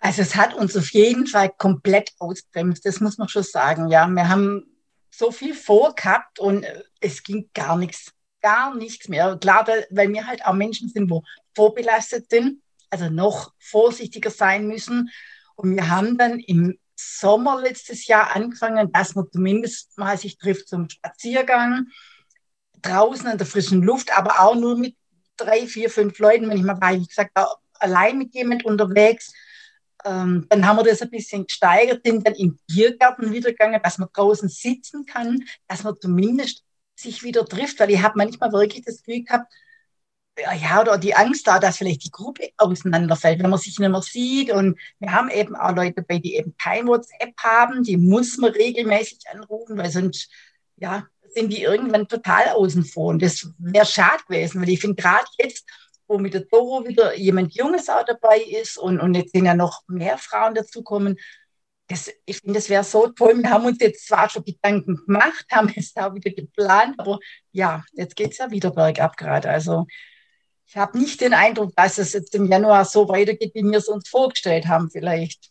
[0.00, 3.88] Also es hat uns auf jeden Fall komplett ausbremst, das muss man schon sagen.
[3.88, 4.66] Ja, wir haben
[5.10, 6.64] so viel vorgehabt und
[7.00, 9.36] es ging gar nichts gar nichts mehr.
[9.40, 11.22] Klar, weil wir halt auch Menschen sind, wo
[11.54, 15.10] vorbelastet sind, also noch vorsichtiger sein müssen.
[15.56, 20.68] Und wir haben dann im Sommer letztes Jahr angefangen, dass man zumindest mal sich trifft
[20.68, 21.86] zum Spaziergang,
[22.82, 24.96] draußen in der frischen Luft, aber auch nur mit
[25.36, 27.32] drei, vier, fünf Leuten, wenn ich mal war, wie gesagt,
[27.74, 29.32] allein mit jemand unterwegs.
[30.04, 33.98] Ähm, dann haben wir das ein bisschen gesteigert, sind dann im Biergarten wieder gegangen, dass
[33.98, 38.84] man draußen sitzen kann, dass man zumindest sich wieder trifft, weil ich habe manchmal wirklich
[38.84, 39.52] das Gefühl gehabt,
[40.38, 44.02] ja, oder die Angst da, dass vielleicht die Gruppe auseinanderfällt, wenn man sich nicht mehr
[44.02, 44.50] sieht.
[44.50, 48.52] Und wir haben eben auch Leute dabei, die eben kein WhatsApp haben, die muss man
[48.52, 50.30] regelmäßig anrufen, weil sonst,
[50.76, 53.08] ja, sind die irgendwann total außen vor.
[53.08, 55.66] Und das wäre schade gewesen, weil ich finde, gerade jetzt,
[56.10, 59.54] wo mit der Doro wieder jemand Junges auch dabei ist und, und jetzt sind ja
[59.54, 61.16] noch mehr Frauen dazukommen.
[61.86, 63.38] Das, ich finde, das wäre so toll.
[63.38, 67.20] Wir haben uns jetzt zwar schon Gedanken gemacht, haben es auch wieder geplant, aber
[67.52, 69.48] ja, jetzt geht es ja wieder bergab gerade.
[69.48, 69.86] Also
[70.66, 73.88] ich habe nicht den Eindruck, dass es jetzt im Januar so weitergeht, wie wir es
[73.88, 75.50] uns vorgestellt haben vielleicht.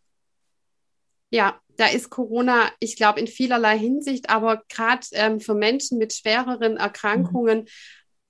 [1.29, 6.13] Ja, da ist Corona, ich glaube, in vielerlei Hinsicht, aber gerade ähm, für Menschen mit
[6.13, 7.67] schwereren Erkrankungen mhm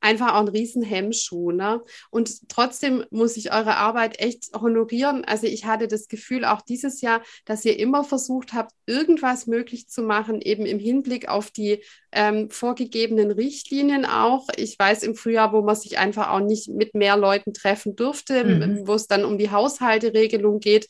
[0.01, 1.51] einfach auch ein Riesenhemmschuh.
[1.51, 1.81] Ne?
[2.09, 5.25] Und trotzdem muss ich eure Arbeit echt honorieren.
[5.25, 9.87] Also ich hatte das Gefühl auch dieses Jahr, dass ihr immer versucht habt, irgendwas möglich
[9.87, 14.47] zu machen, eben im Hinblick auf die ähm, vorgegebenen Richtlinien auch.
[14.55, 18.43] Ich weiß im Frühjahr, wo man sich einfach auch nicht mit mehr Leuten treffen durfte,
[18.43, 18.87] mhm.
[18.87, 20.87] wo es dann um die Haushalteregelung geht,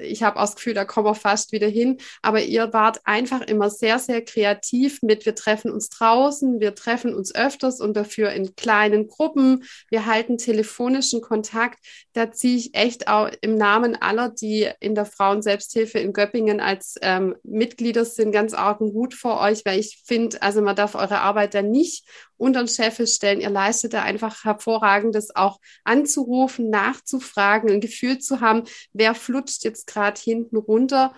[0.00, 1.98] ich habe auch das Gefühl, da kommen wir fast wieder hin.
[2.22, 7.14] Aber ihr wart einfach immer sehr, sehr kreativ mit, wir treffen uns draußen, wir treffen
[7.14, 9.64] uns öfters und dafür in kleinen Gruppen.
[9.90, 11.78] Wir halten telefonischen Kontakt.
[12.12, 16.96] Da ziehe ich echt auch im Namen aller, die in der Frauenselbsthilfe in Göppingen als
[17.02, 21.20] ähm, Mitglieder sind, ganz argen Hut vor euch, weil ich finde, also man darf eure
[21.20, 22.04] Arbeit da nicht
[22.38, 23.40] unter den Scheffel stellen.
[23.40, 29.75] Ihr leistet da einfach hervorragendes auch anzurufen, nachzufragen, ein Gefühl zu haben, wer flutscht jetzt
[29.84, 31.14] gerade hinten runter.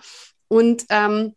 [0.49, 1.35] Und ähm,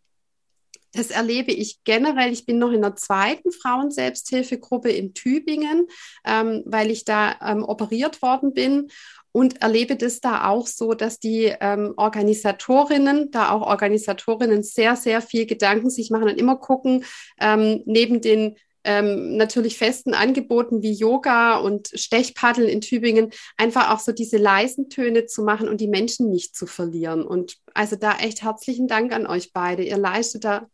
[0.93, 2.31] das erlebe ich generell.
[2.31, 5.87] Ich bin noch in der zweiten Frauenselbsthilfegruppe in Tübingen,
[6.25, 8.89] ähm, weil ich da ähm, operiert worden bin
[9.31, 15.21] und erlebe das da auch so, dass die ähm, Organisatorinnen, da auch Organisatorinnen sehr, sehr
[15.21, 17.03] viel Gedanken sich machen und immer gucken,
[17.39, 23.99] ähm, neben den ähm, natürlich festen Angeboten wie Yoga und Stechpaddeln in Tübingen einfach auch
[23.99, 27.23] so diese leisen Töne zu machen und die Menschen nicht zu verlieren.
[27.25, 29.83] Und also da echt herzlichen Dank an euch beide.
[29.83, 30.67] Ihr leistet da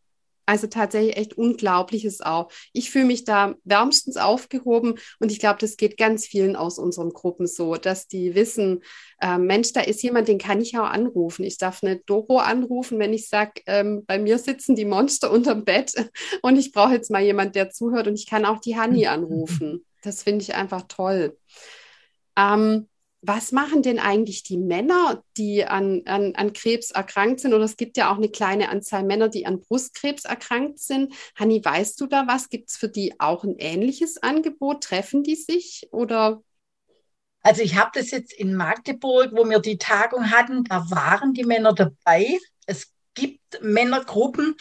[0.49, 2.51] also tatsächlich echt Unglaubliches auch.
[2.73, 7.11] Ich fühle mich da wärmstens aufgehoben und ich glaube, das geht ganz vielen aus unseren
[7.11, 8.81] Gruppen so, dass die wissen,
[9.21, 11.43] äh, Mensch, da ist jemand, den kann ich auch anrufen.
[11.43, 15.65] Ich darf eine Doro anrufen, wenn ich sage, ähm, bei mir sitzen die Monster unterm
[15.65, 15.93] Bett
[16.41, 19.85] und ich brauche jetzt mal jemand, der zuhört und ich kann auch die Hanni anrufen.
[20.01, 21.37] Das finde ich einfach toll.
[22.35, 22.88] Ähm,
[23.21, 27.53] was machen denn eigentlich die Männer, die an, an, an Krebs erkrankt sind?
[27.53, 31.13] Oder es gibt ja auch eine kleine Anzahl Männer, die an Brustkrebs erkrankt sind.
[31.35, 32.49] Hanni, weißt du da was?
[32.49, 34.83] Gibt es für die auch ein ähnliches Angebot?
[34.83, 36.41] Treffen die sich oder?
[37.41, 41.45] Also ich habe das jetzt in Magdeburg, wo wir die Tagung hatten, da waren die
[41.45, 42.37] Männer dabei.
[42.65, 44.55] Es gibt Männergruppen.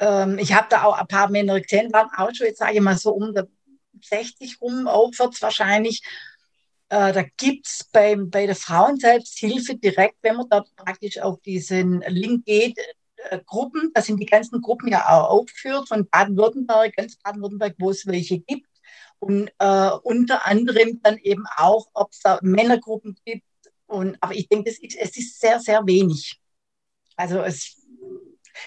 [0.00, 2.80] Ähm, ich habe da auch ein paar Männer gesehen, waren auch schon, jetzt sage ich
[2.80, 3.32] mal so um
[4.02, 6.02] 60 rum, aufwärts wahrscheinlich.
[6.90, 12.46] Äh, da gibt es bei, der Frauenselbsthilfe direkt, wenn man da praktisch auf diesen Link
[12.46, 12.78] geht,
[13.30, 17.90] äh, Gruppen, da sind die ganzen Gruppen ja auch aufgeführt von Baden-Württemberg, ganz Baden-Württemberg, wo
[17.90, 18.68] es welche gibt.
[19.18, 23.44] Und äh, unter anderem dann eben auch, ob es da Männergruppen gibt.
[23.86, 26.40] Und, aber ich denke, es ist sehr, sehr wenig.
[27.16, 27.76] Also es,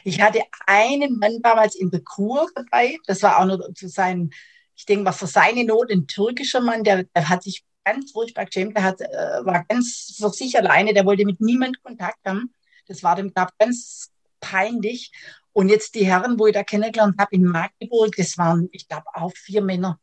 [0.04, 4.32] ich hatte einen Mann damals in der Kur dabei, das war auch nur zu sein,
[4.76, 8.46] ich denke mal, für seine Not ein türkischer Mann, der, der hat sich ganz furchtbar
[8.46, 8.76] geschämt.
[8.76, 12.54] Der hat, äh, war ganz für sich alleine, der wollte mit niemand Kontakt haben.
[12.88, 15.12] Das war dem gab ganz peinlich.
[15.54, 19.06] Und jetzt die Herren, wo ich da kennengelernt habe in Magdeburg, das waren, ich glaube,
[19.14, 20.00] auch vier Männer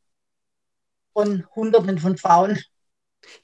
[1.12, 2.58] von Hunderten von Frauen.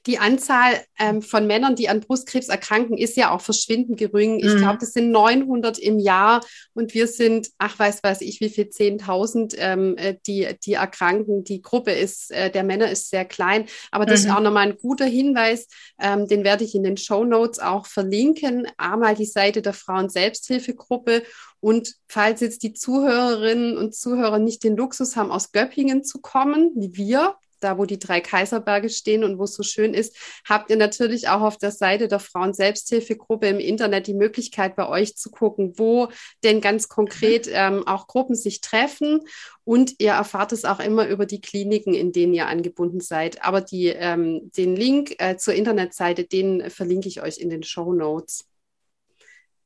[0.05, 4.39] Die Anzahl ähm, von Männern, die an Brustkrebs erkranken, ist ja auch verschwindend gering.
[4.39, 4.57] Ich mhm.
[4.57, 6.41] glaube, das sind 900 im Jahr
[6.73, 11.43] und wir sind, ach weiß weiß ich, wie viel 10.000, ähm, äh, die die erkranken.
[11.43, 14.29] Die Gruppe ist äh, der Männer ist sehr klein, aber das mhm.
[14.29, 15.67] ist auch nochmal ein guter Hinweis.
[15.99, 18.67] Ähm, den werde ich in den Show Notes auch verlinken.
[18.77, 21.23] Einmal die Seite der Frauen Selbsthilfegruppe
[21.59, 26.71] und falls jetzt die Zuhörerinnen und Zuhörer nicht den Luxus haben, aus Göppingen zu kommen,
[26.75, 30.15] wie wir, da wo die drei Kaiserberge stehen und wo es so schön ist,
[30.47, 34.87] habt ihr natürlich auch auf der Seite der Frauen Selbsthilfegruppe im Internet die Möglichkeit, bei
[34.87, 36.09] euch zu gucken, wo
[36.43, 37.53] denn ganz konkret mhm.
[37.55, 39.21] ähm, auch Gruppen sich treffen.
[39.63, 43.43] Und ihr erfahrt es auch immer über die Kliniken, in denen ihr angebunden seid.
[43.43, 47.91] Aber die, ähm, den Link äh, zur Internetseite, den verlinke ich euch in den Show
[47.93, 48.45] Notes.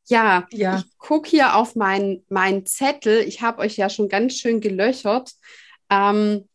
[0.10, 3.19] Ja, ja, ich gucke hier auf meinen mein Zettel.
[3.19, 5.34] Ich habe euch ja schon ganz schön gelöchert.
[5.91, 6.48] Ähm,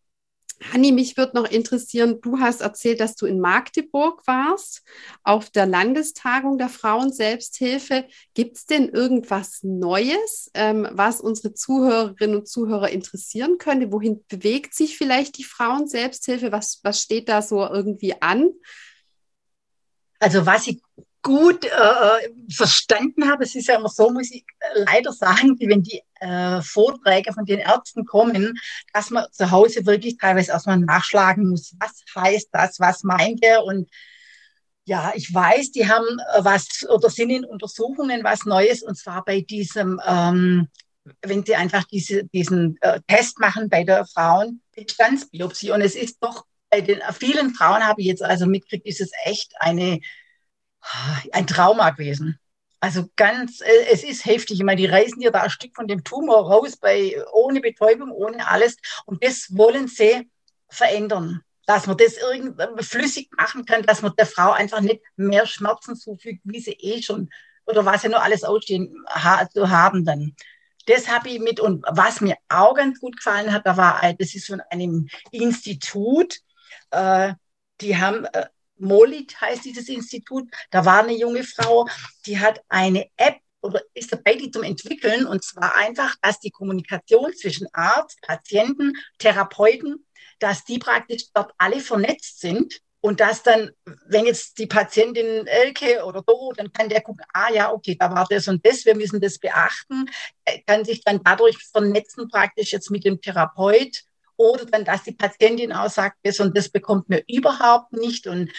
[0.73, 4.83] Hanni, mich würde noch interessieren, du hast erzählt, dass du in Magdeburg warst,
[5.23, 8.07] auf der Landestagung der Frauen-Selbsthilfe.
[8.35, 13.93] Gibt es denn irgendwas Neues, ähm, was unsere Zuhörerinnen und Zuhörer interessieren könnte?
[13.93, 16.51] Wohin bewegt sich vielleicht die Frauen-Selbsthilfe?
[16.51, 18.51] Was, was steht da so irgendwie an?
[20.19, 20.81] Also was ich
[21.25, 23.45] gut äh, verstanden habe.
[23.45, 24.45] Es ist ja immer so, muss ich
[24.75, 28.59] leider sagen, wenn die äh, Vorträge von den Ärzten kommen,
[28.93, 31.75] dass man zu Hause wirklich teilweise erstmal nachschlagen muss.
[31.81, 32.79] Was heißt das?
[32.79, 33.65] Was meint er?
[33.65, 33.89] Und
[34.85, 39.25] ja, ich weiß, die haben äh, was oder sind in Untersuchungen was Neues und zwar
[39.25, 40.69] bei diesem, ähm,
[41.23, 45.71] wenn sie einfach diese, diesen äh, Test machen bei der Frauenbestandsbiopsie.
[45.71, 49.11] Und es ist doch bei den vielen Frauen habe ich jetzt also mitgekriegt, ist es
[49.25, 50.01] echt eine
[51.33, 52.39] ein Trauma gewesen.
[52.81, 54.59] Also ganz, äh, es ist heftig.
[54.59, 58.11] Ich meine, die reißen dir da ein Stück von dem Tumor raus, bei, ohne Betäubung,
[58.11, 58.77] ohne alles.
[59.07, 60.31] Und das wollen sie
[60.69, 61.41] verändern.
[61.67, 65.97] Dass man das irgendwie flüssig machen kann, dass man der Frau einfach nicht mehr Schmerzen
[65.97, 67.31] zufügt, wie sie eh schon,
[67.65, 70.37] oder was sie nur alles ausstehen ha, zu haben dann.
[70.85, 74.35] Das habe ich mit, und was mir auch ganz gut gefallen hat, da war, das
[74.35, 76.41] ist von einem Institut,
[76.91, 77.33] äh,
[77.81, 78.45] die haben äh,
[78.79, 80.49] Molit heißt dieses Institut.
[80.71, 81.87] Da war eine junge Frau,
[82.27, 85.27] die hat eine App oder ist dabei, die zum entwickeln.
[85.27, 90.07] Und zwar einfach, dass die Kommunikation zwischen Arzt, Patienten, Therapeuten,
[90.39, 92.81] dass die praktisch dort alle vernetzt sind.
[93.01, 93.71] Und dass dann,
[94.07, 98.11] wenn jetzt die Patientin Elke oder Doro, dann kann der gucken, ah ja, okay, da
[98.11, 100.07] war das und das, wir müssen das beachten,
[100.67, 104.05] kann sich dann dadurch vernetzen praktisch jetzt mit dem Therapeut
[104.37, 108.27] oder dann, dass die Patientin auch sagt, das und das bekommt mir überhaupt nicht.
[108.27, 108.51] Und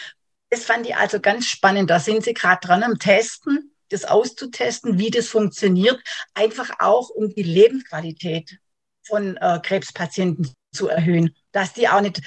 [0.50, 1.90] das fand ich also ganz spannend.
[1.90, 6.00] Da sind sie gerade dran am Testen, das auszutesten, wie das funktioniert,
[6.34, 8.58] einfach auch um die Lebensqualität
[9.06, 12.20] von äh, Krebspatienten zu erhöhen, dass die auch nicht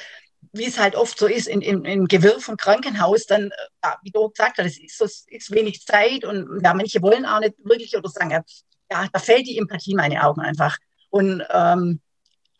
[0.51, 4.11] wie es halt oft so ist, in, in, im Gewirr vom Krankenhaus, dann, äh, wie
[4.11, 7.53] du gesagt hast, es ist, so, ist wenig Zeit und ja, manche wollen auch nicht
[7.63, 8.43] wirklich oder sagen,
[8.91, 10.77] ja, da fällt die Empathie in meine Augen einfach.
[11.09, 12.01] Und ähm,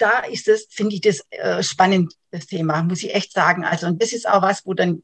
[0.01, 3.65] da ist es, finde ich das äh, spannend, das Thema, muss ich echt sagen.
[3.65, 5.03] Also, und das ist auch was, wo dann,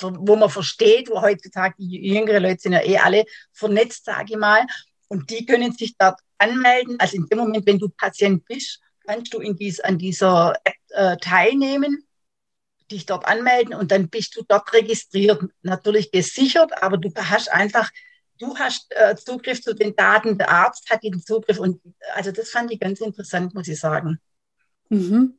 [0.00, 4.36] wo man versteht, wo heutzutage die jüngeren Leute sind ja eh alle vernetzt, sage ich
[4.38, 4.66] mal,
[5.08, 6.96] und die können sich dort anmelden.
[6.98, 10.74] Also in dem Moment, wenn du Patient bist, kannst du in dies, an dieser App
[10.90, 12.06] äh, teilnehmen,
[12.90, 15.42] dich dort anmelden und dann bist du dort registriert.
[15.62, 17.90] Natürlich gesichert, aber du hast einfach
[18.38, 21.80] du hast äh, Zugriff zu den Daten, der Arzt hat den Zugriff und
[22.14, 24.18] also das fand ich ganz interessant, muss ich sagen.
[24.88, 25.38] Mhm.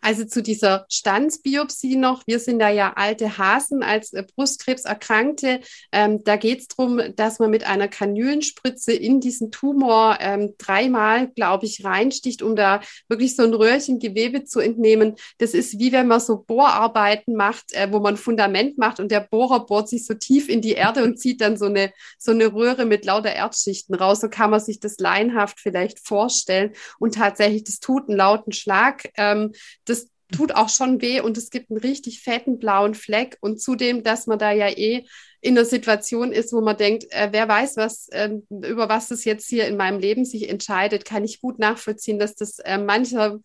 [0.00, 2.22] Also zu dieser Standsbiopsie noch.
[2.26, 5.60] Wir sind da ja alte Hasen als äh, Brustkrebserkrankte.
[5.92, 11.28] Ähm, da geht es darum, dass man mit einer Kanülenspritze in diesen Tumor ähm, dreimal,
[11.28, 15.16] glaube ich, reinsticht, um da wirklich so ein Röhrchen Gewebe zu entnehmen.
[15.38, 19.20] Das ist wie wenn man so Bohrarbeiten macht, äh, wo man Fundament macht und der
[19.20, 22.52] Bohrer bohrt sich so tief in die Erde und zieht dann so eine, so eine
[22.52, 24.20] Röhre mit lauter Erdschichten raus.
[24.20, 26.72] So kann man sich das laienhaft vielleicht vorstellen.
[26.98, 29.10] Und tatsächlich, das tut einen lauten Schlag.
[29.16, 29.52] Ähm,
[29.84, 29.95] das
[30.32, 33.36] tut auch schon weh und es gibt einen richtig fetten blauen Fleck.
[33.40, 35.04] Und zudem, dass man da ja eh
[35.40, 39.24] in der Situation ist, wo man denkt, äh, wer weiß, was, äh, über was das
[39.24, 43.38] jetzt hier in meinem Leben sich entscheidet, kann ich gut nachvollziehen, dass das äh, mancher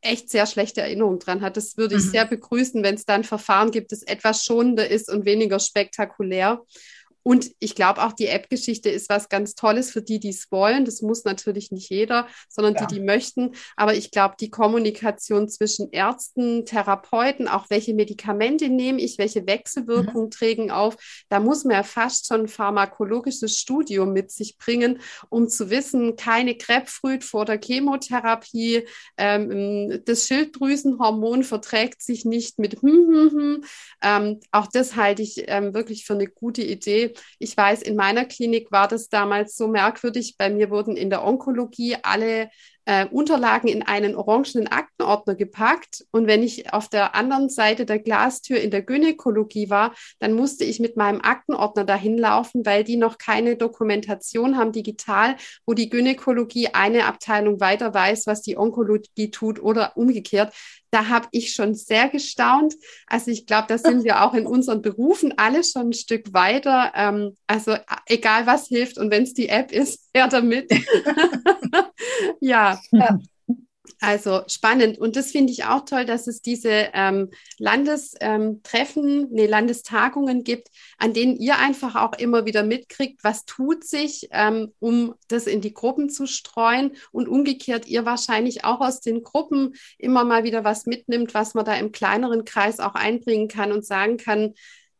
[0.00, 1.56] echt sehr schlechte Erinnerungen dran hat.
[1.56, 2.10] Das würde ich mhm.
[2.10, 6.62] sehr begrüßen, wenn es dann Verfahren gibt, das etwas schonender ist und weniger spektakulär.
[7.28, 10.86] Und ich glaube auch, die App-Geschichte ist was ganz Tolles für die, die es wollen.
[10.86, 12.86] Das muss natürlich nicht jeder, sondern ja.
[12.86, 13.50] die, die möchten.
[13.76, 20.28] Aber ich glaube, die Kommunikation zwischen Ärzten, Therapeuten, auch welche Medikamente nehme ich, welche Wechselwirkungen
[20.28, 20.30] mhm.
[20.30, 20.96] trägen auf,
[21.28, 24.98] da muss man ja fast schon ein pharmakologisches Studium mit sich bringen,
[25.28, 32.80] um zu wissen, keine Krebsfrüht vor der Chemotherapie, ähm, das Schilddrüsenhormon verträgt sich nicht mit
[32.80, 33.64] hm, hm, hm.
[34.02, 38.24] Ähm, auch das halte ich ähm, wirklich für eine gute Idee ich weiß, in meiner
[38.24, 40.36] Klinik war das damals so merkwürdig.
[40.38, 42.50] Bei mir wurden in der Onkologie alle
[42.88, 46.06] äh, Unterlagen in einen orangenen Aktenordner gepackt.
[46.10, 50.64] Und wenn ich auf der anderen Seite der Glastür in der Gynäkologie war, dann musste
[50.64, 55.90] ich mit meinem Aktenordner dahin laufen, weil die noch keine Dokumentation haben digital, wo die
[55.90, 60.54] Gynäkologie eine Abteilung weiter weiß, was die Onkologie tut oder umgekehrt.
[60.90, 62.74] Da habe ich schon sehr gestaunt.
[63.06, 66.92] Also ich glaube, da sind wir auch in unseren Berufen alle schon ein Stück weiter.
[66.94, 67.76] Ähm, also
[68.06, 70.70] egal was hilft und wenn es die App ist, her damit.
[72.40, 72.80] ja.
[72.92, 73.18] ja.
[74.00, 74.98] Also spannend.
[74.98, 80.68] Und das finde ich auch toll, dass es diese ähm, Landestreffen, ähm, nee, Landestagungen gibt,
[80.98, 85.60] an denen ihr einfach auch immer wieder mitkriegt, was tut sich, ähm, um das in
[85.60, 90.64] die Gruppen zu streuen und umgekehrt ihr wahrscheinlich auch aus den Gruppen immer mal wieder
[90.64, 94.54] was mitnimmt, was man da im kleineren Kreis auch einbringen kann und sagen kann,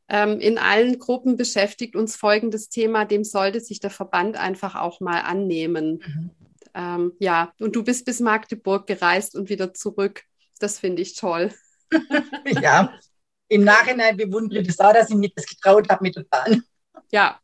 [0.08, 5.00] ähm, in allen Gruppen beschäftigt uns folgendes Thema, dem sollte sich der Verband einfach auch
[5.00, 6.02] mal annehmen.
[6.04, 6.30] Mhm.
[6.78, 10.22] Ähm, ja, und du bist bis Magdeburg gereist und wieder zurück.
[10.60, 11.52] Das finde ich toll.
[12.62, 12.94] ja,
[13.48, 16.62] im Nachhinein bewundere ich das auch, dass ich mir das getraut habe mit der Bahn.
[17.10, 17.40] ja,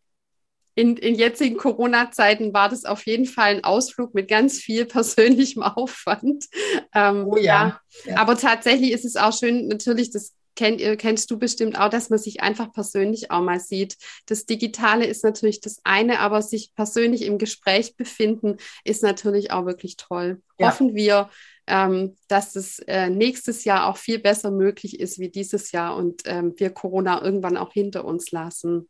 [0.77, 5.63] in, in jetzigen Corona-Zeiten war das auf jeden Fall ein Ausflug mit ganz viel persönlichem
[5.65, 6.47] Aufwand.
[6.95, 7.81] Ähm, oh ja.
[8.05, 8.17] ja.
[8.17, 12.19] Aber tatsächlich ist es auch schön, natürlich, das kennt, kennst du bestimmt auch, dass man
[12.19, 13.97] sich einfach persönlich auch mal sieht.
[14.27, 19.67] Das Digitale ist natürlich das eine, aber sich persönlich im Gespräch befinden ist natürlich auch
[19.67, 20.43] wirklich toll.
[20.59, 20.69] Ja.
[20.69, 21.31] Hoffen wir,
[21.67, 26.23] ähm, dass es äh, nächstes Jahr auch viel besser möglich ist wie dieses Jahr und
[26.27, 28.89] ähm, wir Corona irgendwann auch hinter uns lassen.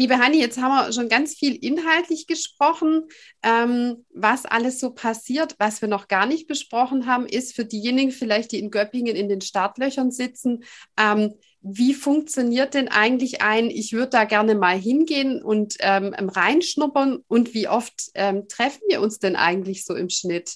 [0.00, 3.06] Liebe Hanni, jetzt haben wir schon ganz viel inhaltlich gesprochen.
[3.42, 8.10] Ähm, was alles so passiert, was wir noch gar nicht besprochen haben, ist für diejenigen
[8.10, 10.64] vielleicht, die in Göppingen in den Startlöchern sitzen,
[10.98, 17.18] ähm, wie funktioniert denn eigentlich ein, ich würde da gerne mal hingehen und ähm, reinschnuppern
[17.28, 20.54] und wie oft ähm, treffen wir uns denn eigentlich so im Schnitt?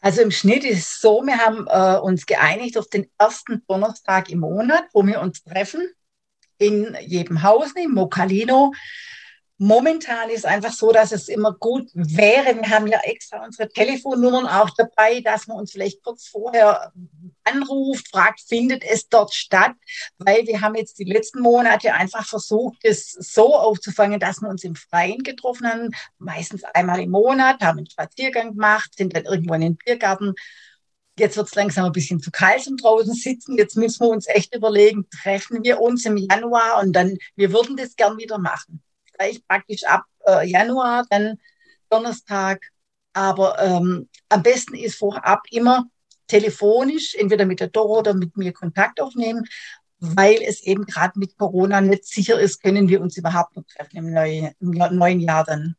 [0.00, 4.30] Also im Schnitt ist es so, wir haben äh, uns geeinigt auf den ersten Donnerstag
[4.30, 5.82] im Monat, wo wir uns treffen
[6.60, 8.72] in jedem Haus, im Mocalino.
[9.62, 12.56] Momentan ist einfach so, dass es immer gut wäre.
[12.56, 16.92] Wir haben ja extra unsere Telefonnummern auch dabei, dass man uns vielleicht kurz vorher
[17.44, 19.72] anruft, fragt, findet es dort statt?
[20.16, 24.64] Weil wir haben jetzt die letzten Monate einfach versucht, es so aufzufangen, dass wir uns
[24.64, 29.52] im Freien getroffen haben, meistens einmal im Monat, haben einen Spaziergang gemacht, sind dann irgendwo
[29.52, 30.34] in den Biergarten
[31.20, 33.56] jetzt wird es langsam ein bisschen zu kalt zum draußen sitzen.
[33.56, 37.76] Jetzt müssen wir uns echt überlegen, treffen wir uns im Januar und dann, wir würden
[37.76, 38.82] das gern wieder machen.
[39.16, 41.38] Gleich praktisch ab äh, Januar, dann
[41.90, 42.70] Donnerstag.
[43.12, 45.86] Aber ähm, am besten ist vorab immer
[46.26, 49.44] telefonisch, entweder mit der Doro oder mit mir Kontakt aufnehmen,
[49.98, 53.96] weil es eben gerade mit Corona nicht sicher ist, können wir uns überhaupt noch treffen
[53.96, 55.76] im, neue, im neuen Jahr dann.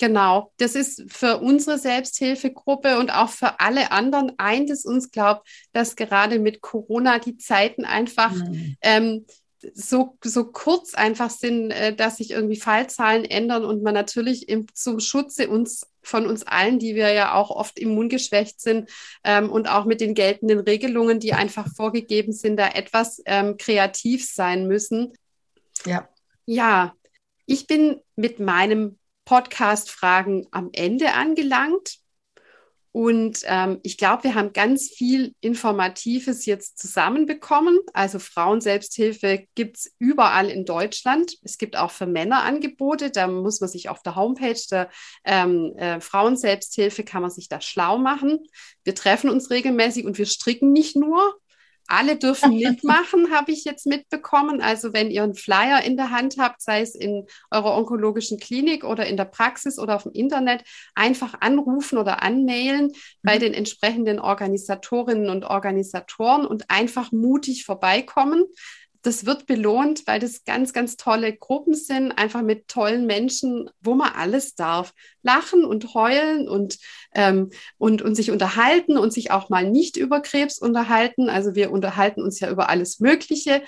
[0.00, 5.46] Genau, das ist für unsere Selbsthilfegruppe und auch für alle anderen eint es uns, glaubt,
[5.74, 8.76] dass gerade mit Corona die Zeiten einfach mhm.
[8.80, 9.26] ähm,
[9.74, 14.66] so, so kurz einfach sind, äh, dass sich irgendwie Fallzahlen ändern und man natürlich im,
[14.72, 18.88] zum Schutze uns von uns allen, die wir ja auch oft immungeschwächt sind
[19.22, 24.26] ähm, und auch mit den geltenden Regelungen, die einfach vorgegeben sind, da etwas ähm, kreativ
[24.26, 25.12] sein müssen.
[25.84, 26.08] Ja.
[26.46, 26.94] Ja,
[27.44, 28.98] ich bin mit meinem
[29.30, 31.98] Podcast-Fragen am Ende angelangt.
[32.90, 37.78] Und ähm, ich glaube, wir haben ganz viel Informatives jetzt zusammenbekommen.
[37.94, 41.36] Also Frauenselbsthilfe gibt es überall in Deutschland.
[41.44, 43.12] Es gibt auch für Männer Angebote.
[43.12, 44.90] Da muss man sich auf der Homepage der
[45.24, 48.40] ähm, äh, Frauenselbsthilfe, kann man sich da schlau machen.
[48.82, 51.36] Wir treffen uns regelmäßig und wir stricken nicht nur,
[51.90, 54.60] alle dürfen mitmachen, habe ich jetzt mitbekommen.
[54.60, 58.84] Also wenn ihr einen Flyer in der Hand habt, sei es in eurer onkologischen Klinik
[58.84, 60.62] oder in der Praxis oder auf dem Internet,
[60.94, 62.92] einfach anrufen oder anmailen mhm.
[63.22, 68.44] bei den entsprechenden Organisatorinnen und Organisatoren und einfach mutig vorbeikommen
[69.02, 73.94] das wird belohnt, weil das ganz, ganz tolle Gruppen sind, einfach mit tollen Menschen, wo
[73.94, 74.92] man alles darf.
[75.22, 76.78] Lachen und heulen und,
[77.14, 81.28] ähm, und, und sich unterhalten und sich auch mal nicht über Krebs unterhalten.
[81.28, 83.62] Also wir unterhalten uns ja über alles Mögliche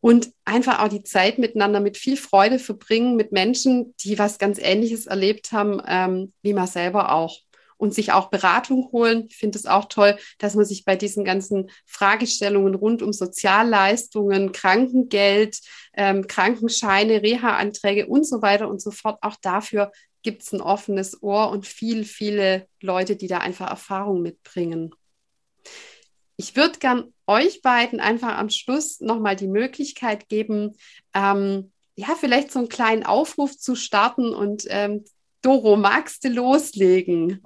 [0.00, 4.58] und einfach auch die Zeit miteinander mit viel Freude verbringen mit Menschen, die was ganz
[4.58, 7.38] Ähnliches erlebt haben, ähm, wie man selber auch
[7.76, 9.24] und sich auch Beratung holen.
[9.28, 14.52] Ich finde es auch toll, dass man sich bei diesen ganzen Fragestellungen rund um Sozialleistungen,
[14.52, 15.58] Krankengeld,
[15.94, 21.22] ähm, Krankenscheine, Reha-Anträge und so weiter und so fort, auch dafür gibt es ein offenes
[21.22, 24.94] Ohr und viel, viele Leute, die da einfach Erfahrung mitbringen.
[26.36, 30.76] Ich würde gern euch beiden einfach am Schluss nochmal die Möglichkeit geben,
[31.14, 35.04] ähm, ja, vielleicht so einen kleinen Aufruf zu starten und ähm,
[35.42, 37.44] Doro, magst du loslegen?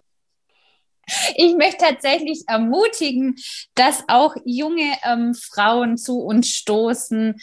[1.36, 3.36] Ich möchte tatsächlich ermutigen,
[3.74, 7.36] dass auch junge ähm, Frauen zu uns stoßen.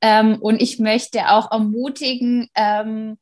[0.00, 3.18] Ähm, und ich möchte auch ermutigen, ähm,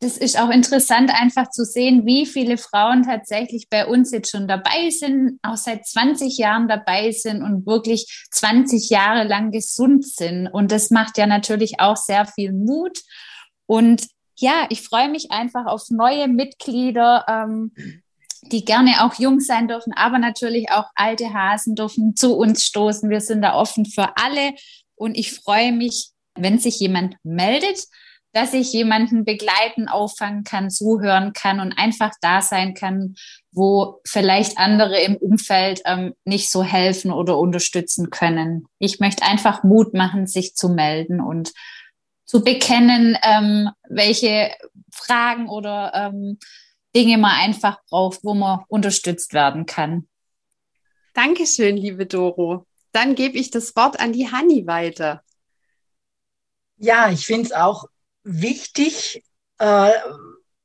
[0.00, 4.46] das ist auch interessant, einfach zu sehen, wie viele Frauen tatsächlich bei uns jetzt schon
[4.46, 10.48] dabei sind, auch seit 20 Jahren dabei sind und wirklich 20 Jahre lang gesund sind.
[10.48, 13.00] Und das macht ja natürlich auch sehr viel Mut.
[13.64, 14.06] Und
[14.38, 17.72] ja, ich freue mich einfach auf neue Mitglieder, ähm,
[18.52, 23.10] die gerne auch jung sein dürfen, aber natürlich auch alte Hasen dürfen zu uns stoßen.
[23.10, 24.54] Wir sind da offen für alle
[24.94, 27.86] und ich freue mich, wenn sich jemand meldet,
[28.32, 33.14] dass ich jemanden begleiten, auffangen kann, zuhören kann und einfach da sein kann,
[33.50, 38.66] wo vielleicht andere im Umfeld ähm, nicht so helfen oder unterstützen können.
[38.78, 41.54] Ich möchte einfach Mut machen, sich zu melden und
[42.26, 44.50] zu bekennen, ähm, welche
[44.92, 46.38] Fragen oder ähm,
[46.96, 50.08] Dinge man einfach braucht, wo man unterstützt werden kann.
[51.12, 52.66] Dankeschön, liebe Doro.
[52.92, 55.22] Dann gebe ich das Wort an die Hanni weiter.
[56.78, 57.84] Ja, ich finde es auch
[58.22, 59.22] wichtig,
[59.58, 59.92] äh,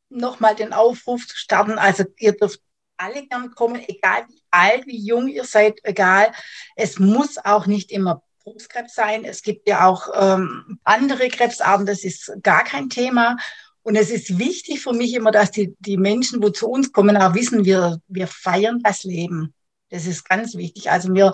[0.08, 1.78] nochmal den Aufruf zu starten.
[1.78, 2.62] Also ihr dürft
[2.96, 6.32] alle gern kommen, egal wie alt, wie jung ihr seid, egal.
[6.78, 9.26] Es muss auch nicht immer Brustkrebs sein.
[9.26, 13.36] Es gibt ja auch ähm, andere Krebsarten, das ist gar kein Thema.
[13.84, 17.18] Und es ist wichtig für mich immer, dass die, die Menschen, wo zu uns kommen,
[17.18, 19.54] auch wissen, wir, wir feiern das Leben.
[19.90, 20.90] Das ist ganz wichtig.
[20.90, 21.34] Also wir,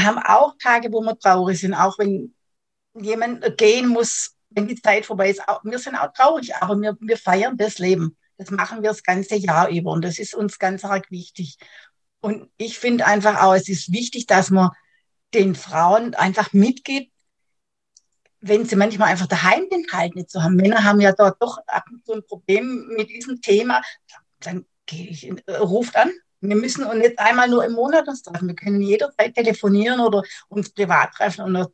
[0.00, 2.34] haben auch Tage, wo wir traurig sind, auch wenn
[2.94, 5.42] jemand gehen muss, wenn die Zeit vorbei ist.
[5.64, 8.16] Wir sind auch traurig, aber wir, wir feiern das Leben.
[8.38, 11.56] Das machen wir das ganze Jahr über und das ist uns ganz arg wichtig.
[12.20, 14.70] Und ich finde einfach auch, es ist wichtig, dass man
[15.34, 17.12] den Frauen einfach mitgibt,
[18.48, 20.56] wenn sie manchmal einfach daheim den Halt nicht so haben.
[20.56, 23.82] Männer haben ja dort doch ab und zu ein Problem mit diesem Thema.
[24.40, 26.10] Dann gehe ich, in, äh, ruft an.
[26.40, 28.48] Wir müssen uns nicht einmal nur im Monat uns treffen.
[28.48, 31.66] Wir können jederzeit telefonieren oder uns privat treffen und dann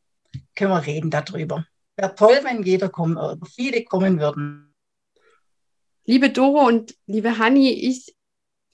[0.55, 1.66] können wir reden darüber.
[1.97, 4.75] Wäre toll, wenn jeder kommen oder viele kommen würden.
[6.05, 8.14] Liebe Doro und liebe Hanni, ich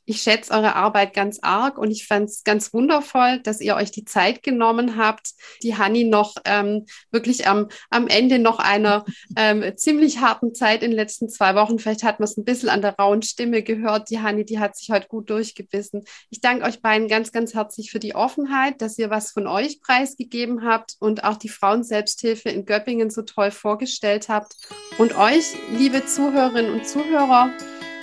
[0.09, 3.91] ich schätze eure Arbeit ganz arg und ich fand es ganz wundervoll, dass ihr euch
[3.91, 5.33] die Zeit genommen habt,
[5.63, 9.05] die Hanni noch ähm, wirklich am, am Ende noch einer
[9.37, 11.79] ähm, ziemlich harten Zeit in den letzten zwei Wochen.
[11.79, 14.09] Vielleicht hat man es ein bisschen an der rauen Stimme gehört.
[14.09, 16.05] Die Hanni, die hat sich heute gut durchgebissen.
[16.31, 19.83] Ich danke euch beiden ganz, ganz herzlich für die Offenheit, dass ihr was von euch
[19.83, 24.55] preisgegeben habt und auch die Frauenselbsthilfe in Göppingen so toll vorgestellt habt.
[24.97, 25.45] Und euch,
[25.77, 27.51] liebe Zuhörerinnen und Zuhörer,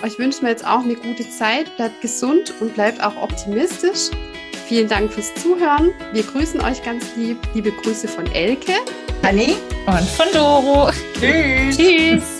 [0.02, 1.74] euch wünschen wir jetzt auch eine gute Zeit.
[1.76, 4.10] Bleibt gesund und bleibt auch optimistisch.
[4.66, 5.92] Vielen Dank fürs Zuhören.
[6.12, 7.38] Wir grüßen euch ganz lieb.
[7.54, 8.74] Liebe Grüße von Elke,
[9.22, 9.54] Anni
[9.86, 10.90] und von Doro.
[11.14, 11.76] Tschüss.
[11.76, 12.35] Tschüss.